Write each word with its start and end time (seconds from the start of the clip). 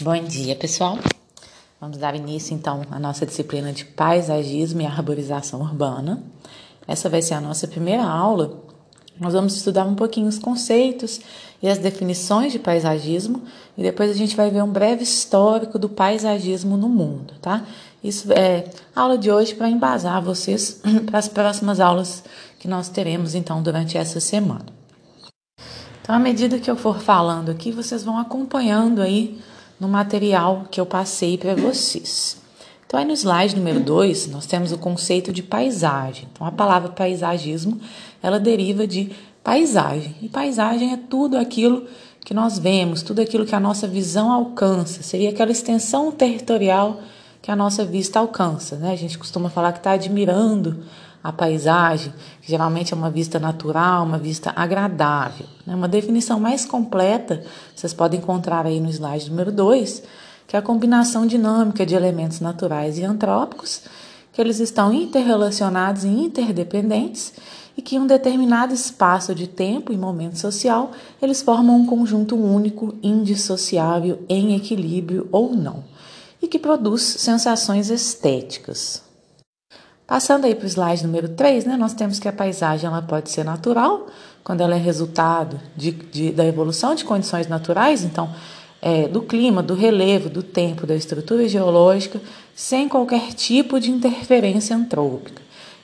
Bom 0.00 0.20
dia, 0.24 0.56
pessoal. 0.56 0.98
Vamos 1.80 1.98
dar 1.98 2.16
início 2.16 2.52
então 2.52 2.82
à 2.90 2.98
nossa 2.98 3.24
disciplina 3.24 3.72
de 3.72 3.84
paisagismo 3.84 4.80
e 4.80 4.86
arborização 4.86 5.60
urbana. 5.60 6.20
Essa 6.88 7.08
vai 7.08 7.22
ser 7.22 7.34
a 7.34 7.40
nossa 7.40 7.68
primeira 7.68 8.02
aula. 8.02 8.60
Nós 9.20 9.34
vamos 9.34 9.54
estudar 9.54 9.84
um 9.84 9.94
pouquinho 9.94 10.26
os 10.26 10.36
conceitos 10.36 11.20
e 11.62 11.68
as 11.68 11.78
definições 11.78 12.50
de 12.50 12.58
paisagismo 12.58 13.44
e 13.78 13.84
depois 13.84 14.10
a 14.10 14.14
gente 14.14 14.34
vai 14.34 14.50
ver 14.50 14.64
um 14.64 14.72
breve 14.72 15.04
histórico 15.04 15.78
do 15.78 15.88
paisagismo 15.88 16.76
no 16.76 16.88
mundo, 16.88 17.34
tá? 17.40 17.64
Isso 18.02 18.32
é 18.32 18.68
a 18.96 19.00
aula 19.00 19.16
de 19.16 19.30
hoje 19.30 19.54
para 19.54 19.70
embasar 19.70 20.20
vocês 20.20 20.82
para 21.06 21.20
as 21.20 21.28
próximas 21.28 21.78
aulas 21.78 22.24
que 22.58 22.66
nós 22.66 22.88
teremos 22.88 23.36
então 23.36 23.62
durante 23.62 23.96
essa 23.96 24.18
semana. 24.18 24.66
Então, 26.02 26.16
à 26.16 26.18
medida 26.18 26.58
que 26.58 26.68
eu 26.68 26.76
for 26.76 26.98
falando 26.98 27.50
aqui, 27.50 27.70
vocês 27.70 28.02
vão 28.02 28.18
acompanhando 28.18 29.00
aí 29.00 29.40
no 29.78 29.88
material 29.88 30.64
que 30.70 30.80
eu 30.80 30.86
passei 30.86 31.36
para 31.36 31.54
vocês. 31.54 32.42
Então, 32.86 33.00
aí 33.00 33.06
no 33.06 33.12
slide 33.12 33.56
número 33.56 33.80
2, 33.80 34.28
nós 34.28 34.46
temos 34.46 34.70
o 34.70 34.78
conceito 34.78 35.32
de 35.32 35.42
paisagem. 35.42 36.28
Então, 36.32 36.46
a 36.46 36.52
palavra 36.52 36.90
paisagismo, 36.90 37.80
ela 38.22 38.38
deriva 38.38 38.86
de 38.86 39.10
paisagem. 39.42 40.14
E 40.22 40.28
paisagem 40.28 40.92
é 40.92 40.96
tudo 40.96 41.36
aquilo 41.36 41.86
que 42.24 42.32
nós 42.32 42.58
vemos, 42.58 43.02
tudo 43.02 43.20
aquilo 43.20 43.44
que 43.44 43.54
a 43.54 43.60
nossa 43.60 43.86
visão 43.86 44.32
alcança. 44.32 45.02
Seria 45.02 45.30
aquela 45.30 45.50
extensão 45.50 46.12
territorial 46.12 47.00
que 47.42 47.50
a 47.50 47.56
nossa 47.56 47.84
vista 47.84 48.18
alcança, 48.18 48.76
né? 48.76 48.92
A 48.92 48.96
gente 48.96 49.18
costuma 49.18 49.50
falar 49.50 49.72
que 49.72 49.78
está 49.78 49.92
admirando 49.92 50.84
a 51.24 51.32
paisagem, 51.32 52.12
que 52.42 52.50
geralmente 52.50 52.92
é 52.92 52.96
uma 52.96 53.10
vista 53.10 53.40
natural, 53.40 54.04
uma 54.04 54.18
vista 54.18 54.52
agradável. 54.54 55.46
Né? 55.66 55.74
Uma 55.74 55.88
definição 55.88 56.38
mais 56.38 56.66
completa, 56.66 57.42
vocês 57.74 57.94
podem 57.94 58.20
encontrar 58.20 58.66
aí 58.66 58.78
no 58.78 58.90
slide 58.90 59.30
número 59.30 59.50
2, 59.50 60.02
que 60.46 60.54
é 60.54 60.58
a 60.58 60.62
combinação 60.62 61.26
dinâmica 61.26 61.86
de 61.86 61.94
elementos 61.94 62.40
naturais 62.40 62.98
e 62.98 63.04
antrópicos, 63.04 63.80
que 64.34 64.40
eles 64.40 64.60
estão 64.60 64.92
interrelacionados 64.92 66.04
e 66.04 66.08
interdependentes 66.08 67.32
e 67.74 67.80
que 67.80 67.96
em 67.96 68.00
um 68.00 68.06
determinado 68.06 68.74
espaço 68.74 69.34
de 69.34 69.46
tempo 69.46 69.94
e 69.94 69.96
momento 69.96 70.38
social, 70.38 70.92
eles 71.22 71.40
formam 71.40 71.76
um 71.76 71.86
conjunto 71.86 72.36
único, 72.36 72.94
indissociável, 73.02 74.22
em 74.28 74.54
equilíbrio 74.54 75.26
ou 75.32 75.54
não, 75.54 75.84
e 76.42 76.46
que 76.46 76.58
produz 76.58 77.02
sensações 77.02 77.88
estéticas. 77.88 79.03
Passando 80.06 80.44
aí 80.44 80.54
para 80.54 80.66
o 80.66 80.68
slide 80.68 81.06
número 81.06 81.30
3, 81.30 81.64
né, 81.64 81.76
nós 81.78 81.94
temos 81.94 82.18
que 82.18 82.28
a 82.28 82.32
paisagem 82.32 82.86
ela 82.86 83.00
pode 83.00 83.30
ser 83.30 83.42
natural, 83.42 84.06
quando 84.42 84.60
ela 84.60 84.74
é 84.74 84.78
resultado 84.78 85.58
de, 85.74 85.92
de 85.92 86.30
da 86.30 86.44
evolução 86.44 86.94
de 86.94 87.04
condições 87.04 87.48
naturais, 87.48 88.04
então, 88.04 88.30
é, 88.82 89.08
do 89.08 89.22
clima, 89.22 89.62
do 89.62 89.74
relevo, 89.74 90.28
do 90.28 90.42
tempo, 90.42 90.86
da 90.86 90.94
estrutura 90.94 91.48
geológica, 91.48 92.20
sem 92.54 92.86
qualquer 92.86 93.32
tipo 93.32 93.80
de 93.80 93.90
interferência 93.90 94.76
antrópica. 94.76 95.40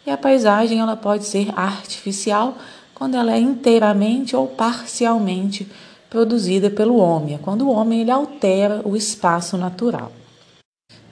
E 0.07 0.11
a 0.11 0.19
paisagem 0.19 0.81
ela 0.81 0.97
pode 0.97 1.25
ser 1.25 1.51
artificial, 1.57 2.59
quando 2.95 3.15
ela 3.15 3.33
é 3.33 3.39
inteiramente 3.39 4.37
ou 4.37 4.47
parcialmente 4.47 5.67
produzida 6.11 6.69
pelo 6.69 6.97
homem, 6.97 7.37
é 7.37 7.39
quando 7.39 7.63
o 7.63 7.71
homem 7.71 8.03
ele 8.03 8.11
altera 8.11 8.83
o 8.85 8.95
espaço 8.95 9.57
natural. 9.57 10.13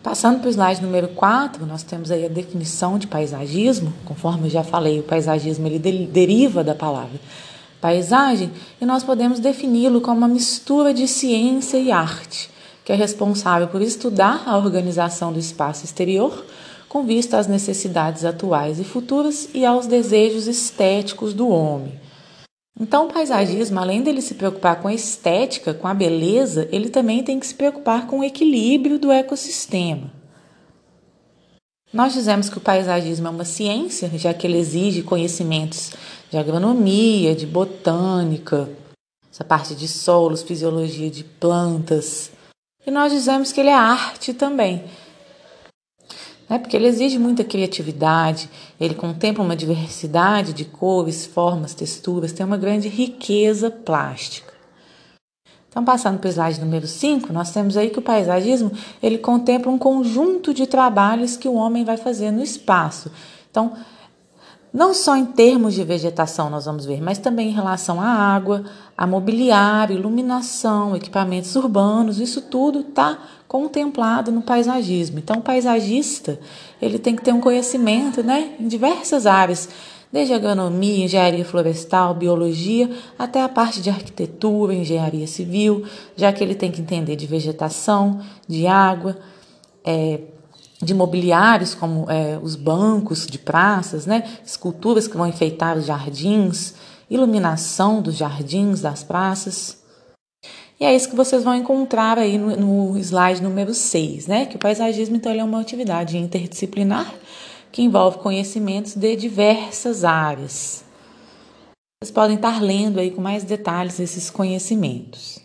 Passando 0.09 0.41
para 0.41 0.49
o 0.49 0.51
slide 0.51 0.81
número 0.81 1.09
4, 1.09 1.67
nós 1.67 1.83
temos 1.83 2.11
aí 2.11 2.25
a 2.25 2.31
definição 2.31 2.99
de 2.99 3.07
paisagismo. 3.07 3.93
Conforme 4.07 4.47
eu 4.47 4.51
já 4.51 4.65
falei, 4.65 5.01
o 5.01 5.03
paisagismo 5.03 5.67
ele 5.67 5.79
deriva 6.07 6.65
da 6.65 6.75
palavra 6.75 7.21
paisagem 7.79 8.51
e 8.81 8.87
nós 8.87 9.05
podemos 9.05 9.39
defini-lo 9.39 10.01
como 10.01 10.17
uma 10.17 10.27
mistura 10.27 10.95
de 10.95 11.07
ciência 11.07 11.77
e 11.77 11.93
arte, 11.93 12.49
que 12.87 12.91
é 12.91 12.95
responsável 12.95 13.69
por 13.69 13.83
estudar 13.83 14.45
a 14.47 14.57
organização 14.57 15.31
do 15.31 15.39
espaço 15.39 15.85
exterior 15.85 16.43
com 16.89 17.05
vista 17.05 17.37
às 17.37 17.47
necessidades 17.47 18.25
atuais 18.25 18.81
e 18.81 18.85
futuras 18.85 19.51
e 19.53 19.67
aos 19.67 19.87
desejos 19.87 20.47
estéticos 20.47 21.35
do 21.35 21.51
homem 21.51 22.08
então, 22.81 23.07
o 23.07 23.13
paisagismo, 23.13 23.81
além 23.81 24.03
dele 24.03 24.23
se 24.23 24.35
preocupar 24.35 24.81
com 24.81 24.87
a 24.87 24.95
estética, 24.95 25.75
com 25.75 25.89
a 25.89 25.95
beleza, 25.95 26.69
ele 26.71 26.91
também 26.91 27.25
tem 27.25 27.41
que 27.41 27.47
se 27.47 27.55
preocupar 27.55 28.07
com 28.07 28.21
o 28.21 28.25
equilíbrio 28.25 28.99
do 28.99 29.11
ecossistema. 29.11 30.13
Nós 31.93 32.13
dizemos 32.13 32.49
que 32.49 32.59
o 32.59 32.61
paisagismo 32.61 33.27
é 33.27 33.31
uma 33.31 33.45
ciência, 33.45 34.11
já 34.15 34.33
que 34.33 34.47
ele 34.47 34.59
exige 34.59 35.03
conhecimentos 35.03 35.93
de 36.31 36.37
agronomia, 36.37 37.35
de 37.35 37.47
botânica, 37.47 38.69
essa 39.33 39.43
parte 39.43 39.75
de 39.75 39.89
solos, 39.89 40.43
fisiologia 40.43 41.11
de 41.11 41.25
plantas. 41.25 42.31
E 42.87 42.91
nós 42.91 43.11
dizemos 43.11 43.53
que 43.53 43.61
ele 43.61 43.71
é 43.71 43.75
arte 43.75 44.35
também, 44.35 44.85
né? 46.49 46.59
porque 46.59 46.77
ele 46.77 46.87
exige 46.87 47.19
muita 47.19 47.45
criatividade, 47.45 48.49
ele 48.81 48.95
contempla 48.95 49.45
uma 49.45 49.57
diversidade 49.57 50.53
de 50.53 50.65
cores, 50.65 51.27
formas, 51.27 51.75
texturas, 51.75 52.33
tem 52.33 52.45
uma 52.45 52.57
grande 52.57 52.89
riqueza 52.89 53.71
plástica. 53.71 54.55
Então, 55.69 55.85
passando 55.85 56.19
para 56.19 56.29
o 56.29 56.31
slide 56.31 56.61
número 56.61 56.87
5, 56.87 57.33
nós 57.33 57.53
temos 57.53 57.77
aí 57.77 57.91
que 57.91 57.99
o 57.99 58.03
paisagismo 58.03 58.73
ele 59.03 59.19
contempla 59.19 59.71
um 59.71 59.79
conjunto 59.79 60.55
de 60.55 60.67
trabalhos 60.67 61.37
que 61.37 61.47
o 61.47 61.55
homem 61.55 61.85
vai 61.85 61.97
fazer 61.97 62.31
no 62.31 62.43
espaço. 62.43 63.13
Então, 63.51 63.75
não 64.73 64.93
só 64.93 65.17
em 65.17 65.25
termos 65.25 65.75
de 65.75 65.83
vegetação 65.83 66.51
nós 66.51 66.67
vamos 66.67 66.85
ver, 66.85 67.01
mas 67.01 67.19
também 67.19 67.49
em 67.49 67.53
relação 67.53 68.01
à 68.01 68.07
água, 68.07 68.65
a 68.97 69.07
mobiliário, 69.07 69.97
iluminação, 69.97 70.95
equipamentos 70.95 71.57
urbanos, 71.57 72.21
isso 72.21 72.43
tudo 72.43 72.81
está 72.81 73.19
contemplado 73.47 74.31
no 74.31 74.43
paisagismo. 74.43 75.19
Então, 75.19 75.39
o 75.39 75.43
paisagista 75.43 76.39
ele 76.81 76.99
tem 76.99 77.17
que 77.17 77.23
ter 77.23 77.33
um 77.33 77.41
conhecimento 77.41 78.23
né, 78.23 78.57
em 78.61 78.69
diversas 78.69 79.27
áreas, 79.27 79.69
desde 80.13 80.35
agronomia, 80.35 81.05
engenharia 81.05 81.45
florestal, 81.45 82.15
biologia, 82.15 82.91
até 83.19 83.43
a 83.43 83.49
parte 83.49 83.81
de 83.81 83.91
arquitetura, 83.91 84.75
engenharia 84.75 85.27
civil, 85.27 85.85
já 86.17 86.33
que 86.33 86.43
ele 86.43 86.55
tem 86.55 86.71
que 86.71 86.81
entender 86.81 87.17
de 87.17 87.27
vegetação, 87.27 88.21
de 88.47 88.67
água, 88.67 89.17
é, 89.85 90.21
de 90.83 90.95
mobiliários 90.95 91.75
como 91.75 92.11
é, 92.11 92.39
os 92.43 92.55
bancos 92.55 93.27
de 93.27 93.39
praças, 93.39 94.07
né, 94.07 94.25
esculturas 94.45 95.09
que 95.09 95.17
vão 95.17 95.27
enfeitar 95.27 95.77
os 95.77 95.87
jardins, 95.87 96.75
iluminação 97.11 98.01
dos 98.01 98.17
jardins, 98.17 98.81
das 98.81 99.03
praças. 99.03 99.79
E 100.81 100.85
é 100.85 100.95
isso 100.95 101.09
que 101.09 101.17
vocês 101.17 101.43
vão 101.43 101.55
encontrar 101.55 102.19
aí 102.19 102.39
no, 102.39 102.57
no 102.57 102.99
slide 102.99 103.43
número 103.43 103.75
6, 103.75 104.29
né? 104.29 104.47
Que 104.47 104.55
o 104.55 104.59
paisagismo, 104.61 105.17
então, 105.17 105.33
é 105.33 105.43
uma 105.43 105.61
atividade 105.61 106.17
interdisciplinar 106.17 107.13
que 107.73 107.83
envolve 107.83 108.19
conhecimentos 108.19 108.95
de 108.95 109.17
diversas 109.17 110.05
áreas. 110.05 110.85
Vocês 112.01 112.13
podem 112.13 112.37
estar 112.37 112.63
lendo 112.63 113.01
aí 113.01 113.11
com 113.11 113.21
mais 113.21 113.43
detalhes 113.43 113.99
esses 113.99 114.31
conhecimentos. 114.31 115.41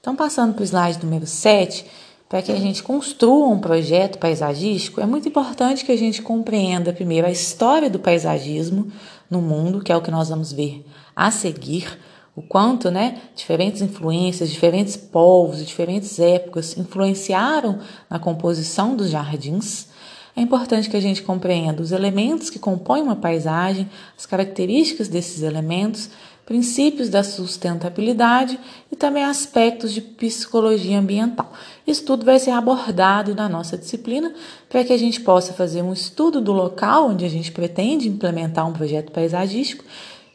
Então, 0.00 0.16
passando 0.16 0.54
para 0.54 0.62
o 0.62 0.64
slide 0.64 1.04
número 1.04 1.26
7, 1.26 1.86
para 2.34 2.42
que 2.42 2.50
a 2.50 2.58
gente 2.58 2.82
construa 2.82 3.46
um 3.46 3.60
projeto 3.60 4.18
paisagístico, 4.18 5.00
é 5.00 5.06
muito 5.06 5.28
importante 5.28 5.84
que 5.84 5.92
a 5.92 5.96
gente 5.96 6.20
compreenda 6.20 6.92
primeiro 6.92 7.28
a 7.28 7.30
história 7.30 7.88
do 7.88 8.00
paisagismo 8.00 8.90
no 9.30 9.40
mundo, 9.40 9.80
que 9.80 9.92
é 9.92 9.96
o 9.96 10.02
que 10.02 10.10
nós 10.10 10.30
vamos 10.30 10.52
ver 10.52 10.84
a 11.14 11.30
seguir, 11.30 11.96
o 12.34 12.42
quanto, 12.42 12.90
né, 12.90 13.20
diferentes 13.36 13.82
influências, 13.82 14.50
diferentes 14.50 14.96
povos, 14.96 15.64
diferentes 15.64 16.18
épocas 16.18 16.76
influenciaram 16.76 17.78
na 18.10 18.18
composição 18.18 18.96
dos 18.96 19.10
jardins. 19.10 19.86
É 20.36 20.40
importante 20.40 20.90
que 20.90 20.96
a 20.96 21.00
gente 21.00 21.22
compreenda 21.22 21.80
os 21.80 21.92
elementos 21.92 22.50
que 22.50 22.58
compõem 22.58 23.00
uma 23.00 23.14
paisagem, 23.14 23.88
as 24.18 24.26
características 24.26 25.06
desses 25.06 25.44
elementos, 25.44 26.10
princípios 26.46 27.08
da 27.08 27.22
sustentabilidade 27.22 28.58
e 28.92 28.96
também 28.96 29.24
aspectos 29.24 29.92
de 29.92 30.00
psicologia 30.00 30.98
ambiental. 30.98 31.52
Isso 31.86 32.04
tudo 32.04 32.24
vai 32.24 32.38
ser 32.38 32.50
abordado 32.50 33.34
na 33.34 33.48
nossa 33.48 33.78
disciplina 33.78 34.32
para 34.68 34.84
que 34.84 34.92
a 34.92 34.98
gente 34.98 35.20
possa 35.20 35.52
fazer 35.52 35.82
um 35.82 35.92
estudo 35.92 36.40
do 36.40 36.52
local 36.52 37.08
onde 37.08 37.24
a 37.24 37.30
gente 37.30 37.50
pretende 37.50 38.08
implementar 38.08 38.68
um 38.68 38.72
projeto 38.72 39.10
paisagístico 39.10 39.84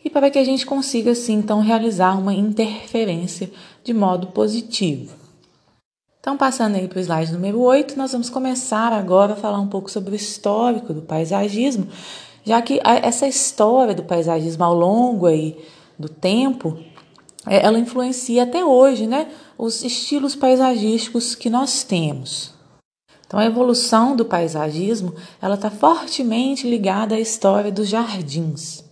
e 0.03 0.09
para 0.09 0.29
que 0.29 0.39
a 0.39 0.43
gente 0.43 0.65
consiga, 0.65 1.11
assim, 1.11 1.33
então, 1.33 1.59
realizar 1.59 2.17
uma 2.17 2.33
interferência 2.33 3.51
de 3.83 3.93
modo 3.93 4.27
positivo. 4.27 5.13
Então, 6.19 6.37
passando 6.37 6.75
aí 6.75 6.87
para 6.87 6.99
o 6.99 7.01
slide 7.01 7.31
número 7.31 7.61
8, 7.61 7.97
nós 7.97 8.11
vamos 8.11 8.29
começar 8.29 8.93
agora 8.93 9.33
a 9.33 9.35
falar 9.35 9.59
um 9.59 9.67
pouco 9.67 9.91
sobre 9.91 10.11
o 10.11 10.15
histórico 10.15 10.93
do 10.93 11.01
paisagismo, 11.01 11.87
já 12.45 12.61
que 12.61 12.79
essa 12.83 13.27
história 13.27 13.93
do 13.93 14.03
paisagismo 14.03 14.63
ao 14.63 14.73
longo 14.73 15.25
aí 15.25 15.57
do 15.99 16.07
tempo, 16.07 16.79
é, 17.45 17.65
ela 17.65 17.77
influencia 17.77 18.43
até 18.43 18.63
hoje 18.63 19.05
né, 19.05 19.29
os 19.57 19.83
estilos 19.83 20.35
paisagísticos 20.35 21.35
que 21.35 21.49
nós 21.49 21.83
temos. 21.83 22.53
Então, 23.27 23.39
a 23.39 23.45
evolução 23.45 24.15
do 24.15 24.25
paisagismo 24.25 25.13
ela 25.41 25.55
está 25.55 25.69
fortemente 25.69 26.67
ligada 26.67 27.15
à 27.15 27.19
história 27.19 27.71
dos 27.71 27.87
jardins. 27.87 28.83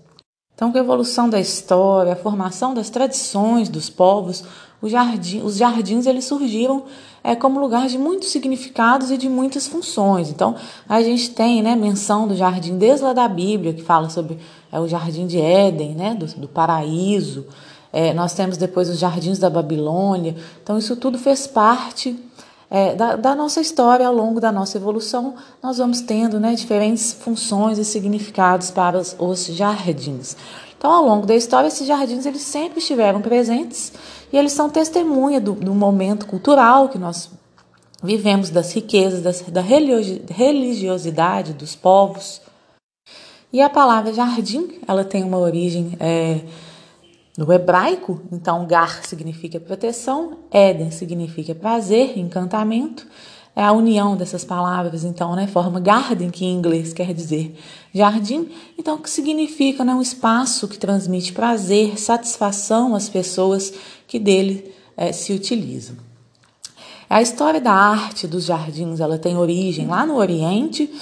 Então, 0.53 0.71
com 0.71 0.77
a 0.77 0.81
evolução 0.81 1.29
da 1.29 1.39
história, 1.39 2.13
a 2.13 2.15
formação 2.15 2.73
das 2.73 2.89
tradições 2.89 3.69
dos 3.69 3.89
povos, 3.89 4.43
os 4.81 5.57
jardins 5.57 6.05
eles 6.05 6.25
surgiram 6.25 6.83
é, 7.23 7.35
como 7.35 7.59
lugar 7.59 7.87
de 7.87 7.97
muitos 7.97 8.29
significados 8.29 9.11
e 9.11 9.17
de 9.17 9.27
muitas 9.27 9.67
funções. 9.67 10.29
Então, 10.29 10.55
a 10.87 11.01
gente 11.01 11.31
tem 11.31 11.61
né, 11.61 11.75
menção 11.75 12.27
do 12.27 12.35
jardim 12.35 12.77
desde 12.77 13.03
lá 13.03 13.11
da 13.11 13.27
Bíblia, 13.27 13.73
que 13.73 13.81
fala 13.81 14.09
sobre 14.09 14.37
é, 14.71 14.79
o 14.79 14.87
jardim 14.87 15.25
de 15.25 15.39
Éden, 15.39 15.95
né, 15.95 16.13
do, 16.13 16.25
do 16.27 16.47
paraíso. 16.47 17.45
É, 17.91 18.13
nós 18.13 18.33
temos 18.33 18.55
depois 18.55 18.89
os 18.89 18.99
jardins 18.99 19.39
da 19.39 19.49
Babilônia. 19.49 20.35
Então, 20.63 20.77
isso 20.77 20.95
tudo 20.95 21.17
fez 21.17 21.47
parte 21.47 22.17
é, 22.69 22.93
da, 22.93 23.15
da, 23.15 23.35
nossa 23.35 23.59
história 23.59 24.07
ao 24.07 24.13
longo 24.13 24.39
da 24.39 24.51
nossa 24.51 24.77
evolução. 24.77 25.35
Nós 25.61 25.79
vamos 25.79 26.01
tendo 26.01 26.39
né, 26.39 26.53
diferentes 26.53 27.13
funções 27.13 27.79
e 27.79 27.83
significados 27.83 28.69
para 28.69 28.97
os, 28.97 29.15
os 29.17 29.47
jardins. 29.47 30.37
Então, 30.77 30.91
ao 30.91 31.03
longo 31.03 31.25
da 31.25 31.35
história, 31.35 31.67
esses 31.67 31.87
jardins 31.87 32.25
eles 32.25 32.41
sempre 32.41 32.79
estiveram 32.79 33.19
presentes 33.19 33.91
e 34.31 34.37
eles 34.37 34.51
são 34.51 34.69
testemunha 34.69 35.39
do, 35.39 35.53
do 35.53 35.73
momento 35.73 36.25
cultural 36.25 36.89
que 36.89 36.97
nós 36.97 37.31
vivemos, 38.03 38.49
das 38.49 38.73
riquezas, 38.73 39.21
das, 39.21 39.41
da 39.41 39.61
religiosidade 39.61 41.53
dos 41.53 41.75
povos. 41.75 42.41
E 43.51 43.61
a 43.61 43.69
palavra 43.69 44.13
jardim, 44.13 44.79
ela 44.87 45.03
tem 45.03 45.23
uma 45.23 45.37
origem 45.37 45.97
é, 45.99 46.41
no 47.37 47.51
hebraico, 47.51 48.21
então 48.31 48.65
gar 48.65 49.05
significa 49.05 49.59
proteção, 49.59 50.39
Éden 50.51 50.91
significa 50.91 51.55
prazer, 51.55 52.17
encantamento, 52.17 53.07
é 53.57 53.63
a 53.63 53.71
união 53.71 54.15
dessas 54.15 54.45
palavras, 54.45 55.03
então, 55.03 55.35
né, 55.35 55.47
forma 55.47 55.79
garden, 55.79 56.29
que 56.29 56.45
em 56.45 56.53
inglês 56.53 56.93
quer 56.93 57.11
dizer 57.11 57.57
jardim, 57.91 58.49
então 58.77 58.99
que 58.99 59.09
significa 59.09 59.83
né, 59.83 59.95
um 59.95 60.01
espaço 60.01 60.67
que 60.67 60.77
transmite 60.77 61.33
prazer, 61.33 61.97
satisfação 61.99 62.93
às 62.93 63.09
pessoas 63.09 63.73
que 64.07 64.19
dele 64.19 64.71
é, 64.95 65.11
se 65.11 65.33
utilizam. 65.33 65.95
A 67.09 67.19
história 67.19 67.59
da 67.59 67.71
arte 67.73 68.27
dos 68.27 68.45
jardins, 68.45 68.99
ela 68.99 69.17
tem 69.17 69.35
origem 69.35 69.87
lá 69.87 70.05
no 70.05 70.17
Oriente. 70.17 70.93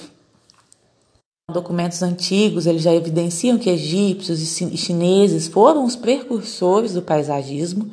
Documentos 1.52 2.02
antigos 2.02 2.66
eles 2.66 2.84
já 2.84 2.94
evidenciam 2.94 3.58
que 3.58 3.70
egípcios 3.70 4.62
e 4.62 4.78
chineses 4.78 5.50
foram 5.50 5.84
os 5.84 5.98
precursores 5.98 6.94
do 6.94 7.02
paisagismo. 7.02 7.92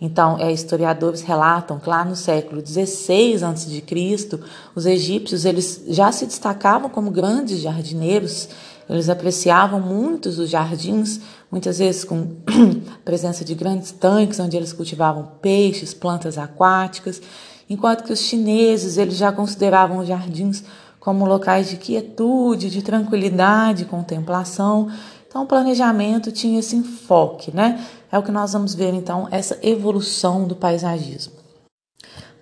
Então, 0.00 0.38
é, 0.38 0.52
historiadores 0.52 1.22
relatam 1.22 1.78
que 1.78 1.88
lá 1.88 2.04
no 2.04 2.16
século 2.16 2.64
XVI 2.64 3.44
a.C., 3.44 4.40
os 4.74 4.86
egípcios 4.86 5.44
eles 5.44 5.82
já 5.88 6.10
se 6.10 6.26
destacavam 6.26 6.90
como 6.90 7.10
grandes 7.10 7.60
jardineiros, 7.60 8.48
eles 8.88 9.08
apreciavam 9.08 9.80
muito 9.80 10.28
os 10.28 10.50
jardins, 10.50 11.20
muitas 11.50 11.78
vezes 11.78 12.04
com 12.04 12.36
presença 13.04 13.44
de 13.44 13.54
grandes 13.54 13.92
tanques 13.92 14.38
onde 14.40 14.56
eles 14.56 14.72
cultivavam 14.72 15.28
peixes, 15.40 15.94
plantas 15.94 16.36
aquáticas, 16.36 17.22
enquanto 17.70 18.04
que 18.04 18.12
os 18.12 18.20
chineses 18.20 18.98
eles 18.98 19.16
já 19.16 19.32
consideravam 19.32 19.98
os 19.98 20.08
jardins 20.08 20.64
como 21.00 21.26
locais 21.26 21.68
de 21.68 21.76
quietude, 21.76 22.70
de 22.70 22.80
tranquilidade, 22.80 23.84
contemplação. 23.84 24.90
Então, 25.34 25.42
o 25.42 25.46
planejamento 25.48 26.30
tinha 26.30 26.60
esse 26.60 26.76
enfoque, 26.76 27.50
né? 27.50 27.84
É 28.12 28.16
o 28.16 28.22
que 28.22 28.30
nós 28.30 28.52
vamos 28.52 28.72
ver 28.72 28.94
então, 28.94 29.26
essa 29.32 29.58
evolução 29.64 30.46
do 30.46 30.54
paisagismo. 30.54 31.32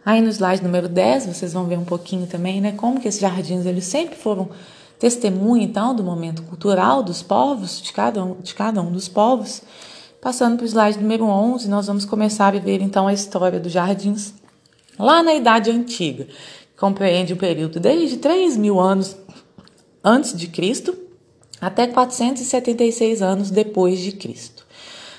Aí 0.05 0.21
no 0.21 0.29
slide 0.29 0.63
número 0.63 0.91
10, 0.91 1.25
vocês 1.25 1.55
vão 1.55 1.65
ver 1.65 1.79
um 1.79 1.87
pouquinho 1.87 2.27
também, 2.27 2.61
né, 2.61 2.73
como 2.73 3.01
que 3.01 3.09
esses 3.09 3.19
jardins 3.19 3.65
eles 3.65 3.87
sempre 3.87 4.15
foram 4.15 4.51
testemunha 4.99 5.65
então 5.65 5.95
do 5.95 6.05
momento 6.05 6.43
cultural 6.43 7.03
dos 7.03 7.23
povos, 7.23 7.81
de 7.81 7.95
cada 7.95 8.23
um, 8.23 8.35
de 8.43 8.55
cada 8.55 8.83
um 8.83 8.93
dos 8.93 9.09
povos. 9.09 9.63
Passando 10.21 10.59
para 10.59 10.65
o 10.65 10.69
slide 10.69 11.01
número 11.01 11.25
11, 11.25 11.71
nós 11.71 11.87
vamos 11.87 12.05
começar 12.05 12.55
a 12.55 12.61
ver 12.61 12.83
então 12.83 13.09
a 13.09 13.15
história 13.15 13.59
dos 13.59 13.73
jardins 13.73 14.35
lá 14.99 15.23
na 15.23 15.33
Idade 15.33 15.71
Antiga, 15.71 16.29
compreende 16.79 17.33
o 17.33 17.39
período 17.39 17.81
desde 17.81 18.19
3 18.19 18.59
mil 18.59 18.79
anos 18.79 19.17
antes 20.05 20.37
de 20.37 20.47
Cristo 20.47 21.02
até 21.63 21.87
476 21.87 23.23
anos 23.23 23.49
depois 23.49 24.01
de 24.01 24.11
Cristo. 24.11 24.67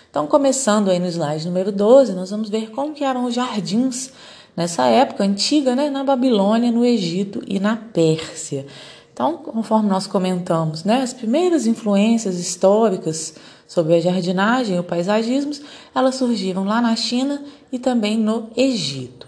Então, 0.09 0.27
começando 0.27 0.91
aí 0.91 0.99
no 0.99 1.07
slide 1.07 1.47
número 1.47 1.71
12, 1.71 2.11
nós 2.11 2.31
vamos 2.31 2.49
ver 2.49 2.69
como 2.71 2.93
que 2.93 3.05
eram 3.05 3.23
os 3.23 3.33
jardins 3.33 4.11
nessa 4.55 4.85
época 4.87 5.23
antiga, 5.23 5.73
né, 5.73 5.89
na 5.89 6.03
Babilônia, 6.03 6.69
no 6.69 6.85
Egito 6.85 7.41
e 7.47 7.61
na 7.61 7.77
Pérsia. 7.77 8.67
Então, 9.13 9.37
conforme 9.37 9.87
nós 9.87 10.05
comentamos, 10.05 10.83
né, 10.83 11.01
as 11.01 11.13
primeiras 11.13 11.65
influências 11.65 12.37
históricas 12.37 13.35
sobre 13.65 13.95
a 13.95 14.01
jardinagem 14.01 14.75
e 14.75 14.79
o 14.79 14.83
paisagismo, 14.83 15.53
elas 15.95 16.15
surgiram 16.15 16.65
lá 16.65 16.81
na 16.81 16.95
China 16.95 17.41
e 17.71 17.79
também 17.79 18.17
no 18.17 18.49
Egito. 18.55 19.22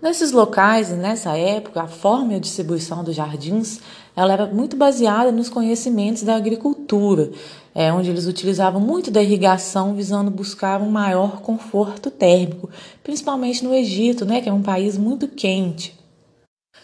Nesses 0.00 0.30
locais, 0.30 0.90
nessa 0.90 1.36
época, 1.36 1.82
a 1.82 1.88
forma 1.88 2.32
e 2.32 2.36
a 2.36 2.40
distribuição 2.40 3.02
dos 3.02 3.16
jardins 3.16 3.80
ela 4.14 4.32
era 4.32 4.46
muito 4.46 4.76
baseada 4.76 5.32
nos 5.32 5.48
conhecimentos 5.48 6.22
da 6.22 6.36
agricultura, 6.36 7.30
é, 7.74 7.92
onde 7.92 8.10
eles 8.10 8.26
utilizavam 8.26 8.80
muito 8.80 9.10
da 9.10 9.22
irrigação 9.22 9.94
visando 9.94 10.30
buscar 10.30 10.80
um 10.80 10.90
maior 10.90 11.40
conforto 11.40 12.10
térmico, 12.10 12.70
principalmente 13.02 13.64
no 13.64 13.74
Egito, 13.74 14.24
né, 14.24 14.40
que 14.40 14.48
é 14.48 14.52
um 14.52 14.62
país 14.62 14.96
muito 14.96 15.26
quente. 15.26 15.98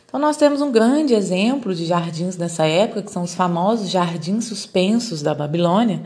Então 0.04 0.20
nós 0.20 0.36
temos 0.36 0.60
um 0.60 0.70
grande 0.70 1.14
exemplo 1.14 1.74
de 1.74 1.86
jardins 1.86 2.36
nessa 2.36 2.66
época, 2.66 3.02
que 3.02 3.10
são 3.10 3.22
os 3.22 3.34
famosos 3.34 3.90
jardins 3.90 4.44
suspensos 4.44 5.22
da 5.22 5.34
Babilônia, 5.34 6.04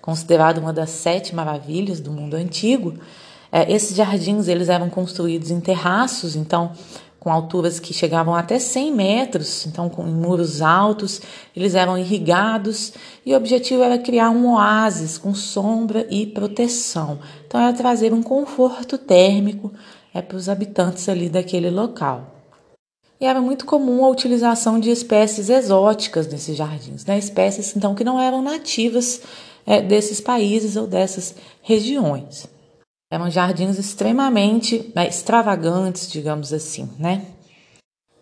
considerado 0.00 0.58
uma 0.58 0.72
das 0.72 0.90
sete 0.90 1.34
maravilhas 1.34 2.00
do 2.00 2.10
mundo 2.10 2.34
antigo. 2.34 2.94
É, 3.50 3.72
esses 3.72 3.96
jardins 3.96 4.48
eles 4.48 4.68
eram 4.68 4.90
construídos 4.90 5.50
em 5.50 5.60
terraços, 5.60 6.36
então 6.36 6.72
com 7.18 7.32
alturas 7.32 7.80
que 7.80 7.92
chegavam 7.92 8.34
até 8.34 8.58
100 8.58 8.94
metros, 8.94 9.66
então 9.66 9.88
com 9.88 10.02
muros 10.04 10.62
altos, 10.62 11.20
eles 11.54 11.74
eram 11.74 11.98
irrigados 11.98 12.92
e 13.26 13.34
o 13.34 13.36
objetivo 13.36 13.82
era 13.82 13.98
criar 13.98 14.30
um 14.30 14.54
oásis 14.54 15.18
com 15.18 15.34
sombra 15.34 16.06
e 16.10 16.26
proteção. 16.26 17.18
Então 17.46 17.60
era 17.60 17.72
trazer 17.72 18.12
um 18.12 18.22
conforto 18.22 18.96
térmico 18.96 19.72
é, 20.14 20.22
para 20.22 20.36
os 20.36 20.48
habitantes 20.48 21.08
ali 21.08 21.28
daquele 21.28 21.70
local. 21.70 22.34
E 23.20 23.26
era 23.26 23.40
muito 23.40 23.66
comum 23.66 24.04
a 24.04 24.08
utilização 24.08 24.78
de 24.78 24.90
espécies 24.90 25.50
exóticas 25.50 26.28
nesses 26.28 26.56
jardins, 26.56 27.04
né? 27.04 27.18
espécies 27.18 27.76
então 27.76 27.94
que 27.94 28.04
não 28.04 28.20
eram 28.20 28.40
nativas 28.40 29.20
é, 29.66 29.82
desses 29.82 30.20
países 30.20 30.76
ou 30.76 30.86
dessas 30.86 31.34
regiões. 31.62 32.48
Eram 33.10 33.30
jardins 33.30 33.78
extremamente 33.78 34.92
né, 34.94 35.08
extravagantes, 35.08 36.10
digamos 36.10 36.52
assim, 36.52 36.90
né? 36.98 37.24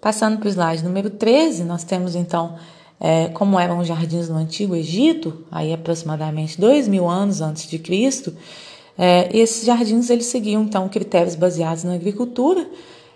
Passando 0.01 0.39
para 0.39 0.47
o 0.47 0.51
slide 0.51 0.85
número 0.85 1.11
13, 1.11 1.65
nós 1.65 1.83
temos 1.83 2.15
então 2.15 2.57
é, 3.01 3.29
como 3.29 3.59
eram 3.59 3.81
os 3.81 3.89
jardins 3.89 4.29
no 4.29 4.37
Antigo 4.37 4.77
Egito, 4.77 5.45
aí 5.51 5.73
aproximadamente 5.73 6.61
dois 6.61 6.87
mil 6.87 7.09
anos 7.09 7.41
antes 7.41 7.69
de 7.69 7.79
Cristo. 7.79 8.35
É, 8.97 9.29
esses 9.37 9.67
jardins 9.67 10.09
eles 10.09 10.27
seguiam 10.27 10.63
então 10.63 10.89
critérios 10.89 11.35
baseados 11.35 11.85
na 11.85 11.95
agricultura, 11.95 12.67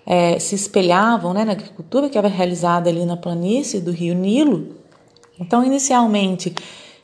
é, 0.05 0.39
se 0.39 0.55
espelhavam 0.55 1.33
né, 1.33 1.45
na 1.45 1.53
agricultura 1.53 2.09
que 2.09 2.19
era 2.19 2.29
realizada 2.29 2.91
ali 2.91 3.05
na 3.05 3.17
planície 3.17 3.81
do 3.81 3.93
Rio 3.93 4.15
Nilo. 4.15 4.77
Então, 5.39 5.65
inicialmente 5.65 6.55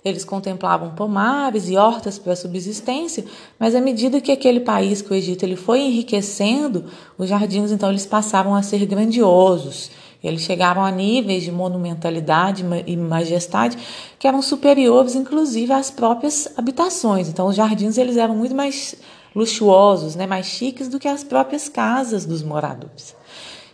eles 0.09 0.25
contemplavam 0.25 0.91
pomares 0.95 1.69
e 1.69 1.77
hortas 1.77 2.17
para 2.17 2.37
subsistência, 2.37 3.25
mas 3.59 3.75
à 3.75 3.81
medida 3.81 4.21
que 4.21 4.31
aquele 4.31 4.61
país, 4.61 5.03
que 5.03 5.11
o 5.11 5.15
Egito, 5.15 5.43
ele 5.43 5.57
foi 5.57 5.81
enriquecendo, 5.81 6.85
os 7.19 7.29
jardins 7.29 7.73
então 7.73 7.89
eles 7.91 8.07
passaram 8.07 8.55
a 8.55 8.63
ser 8.63 8.87
grandiosos. 8.87 9.91
Eles 10.23 10.43
chegaram 10.43 10.85
a 10.85 10.91
níveis 10.93 11.43
de 11.43 11.51
monumentalidade 11.51 12.65
e 12.87 12.97
majestade 12.97 13.77
que 14.19 14.29
eram 14.29 14.41
superiores, 14.43 15.17
inclusive, 15.17 15.73
às 15.73 15.91
próprias 15.91 16.49
habitações. 16.57 17.29
Então, 17.29 17.49
os 17.49 17.57
jardins 17.57 17.99
eles 17.99 18.17
eram 18.17 18.35
muito 18.35 18.55
mais 18.55 18.95
luxuosos, 19.35 20.15
né, 20.15 20.27
mais 20.27 20.47
chiques 20.47 20.89
do 20.89 20.99
que 21.01 21.09
as 21.09 21.23
próprias 21.23 21.69
casas 21.69 22.25
dos 22.25 22.43
moradores. 22.43 23.15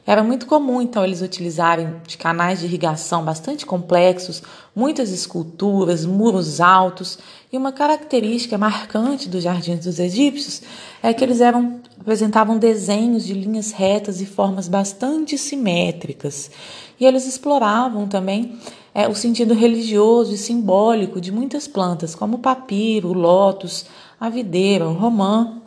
Era 0.05 0.23
muito 0.23 0.47
comum, 0.47 0.83
então, 0.83 1.05
eles 1.05 1.23
utilizarem 1.23 1.95
de 2.07 2.19
canais 2.19 2.59
de 2.59 2.67
irrigação 2.67 3.25
bastante 3.25 3.65
complexos, 3.65 4.43
muitas 4.75 5.11
esculturas, 5.11 6.07
muros 6.07 6.61
altos, 6.61 7.19
e 7.53 7.57
uma 7.57 7.73
característica 7.73 8.57
marcante 8.57 9.29
dos 9.29 9.43
jardins 9.43 9.85
dos 9.85 9.99
egípcios 9.99 10.63
é 11.03 11.13
que 11.13 11.23
eles 11.23 11.41
eram, 11.41 11.81
apresentavam 12.01 12.59
desenhos 12.59 13.25
de 13.25 13.35
linhas 13.35 13.73
retas 13.73 14.21
e 14.21 14.27
formas 14.27 14.69
bastante 14.69 15.37
simétricas. 15.37 16.51
E 16.99 17.05
eles 17.05 17.27
exploravam 17.27 18.09
também 18.09 18.59
é, 18.95 19.07
o 19.07 19.15
sentido 19.15 19.55
religioso 19.55 20.35
e 20.35 20.39
simbólico 20.39 21.21
de 21.21 21.31
muitas 21.31 21.69
plantas, 21.69 22.15
como 22.15 22.37
o 22.37 22.41
papiro, 22.41 23.09
o 23.09 23.15
lótus, 23.15 23.85
a 24.19 24.31
videira, 24.31 24.89
o 24.89 24.95
romã, 24.95 25.61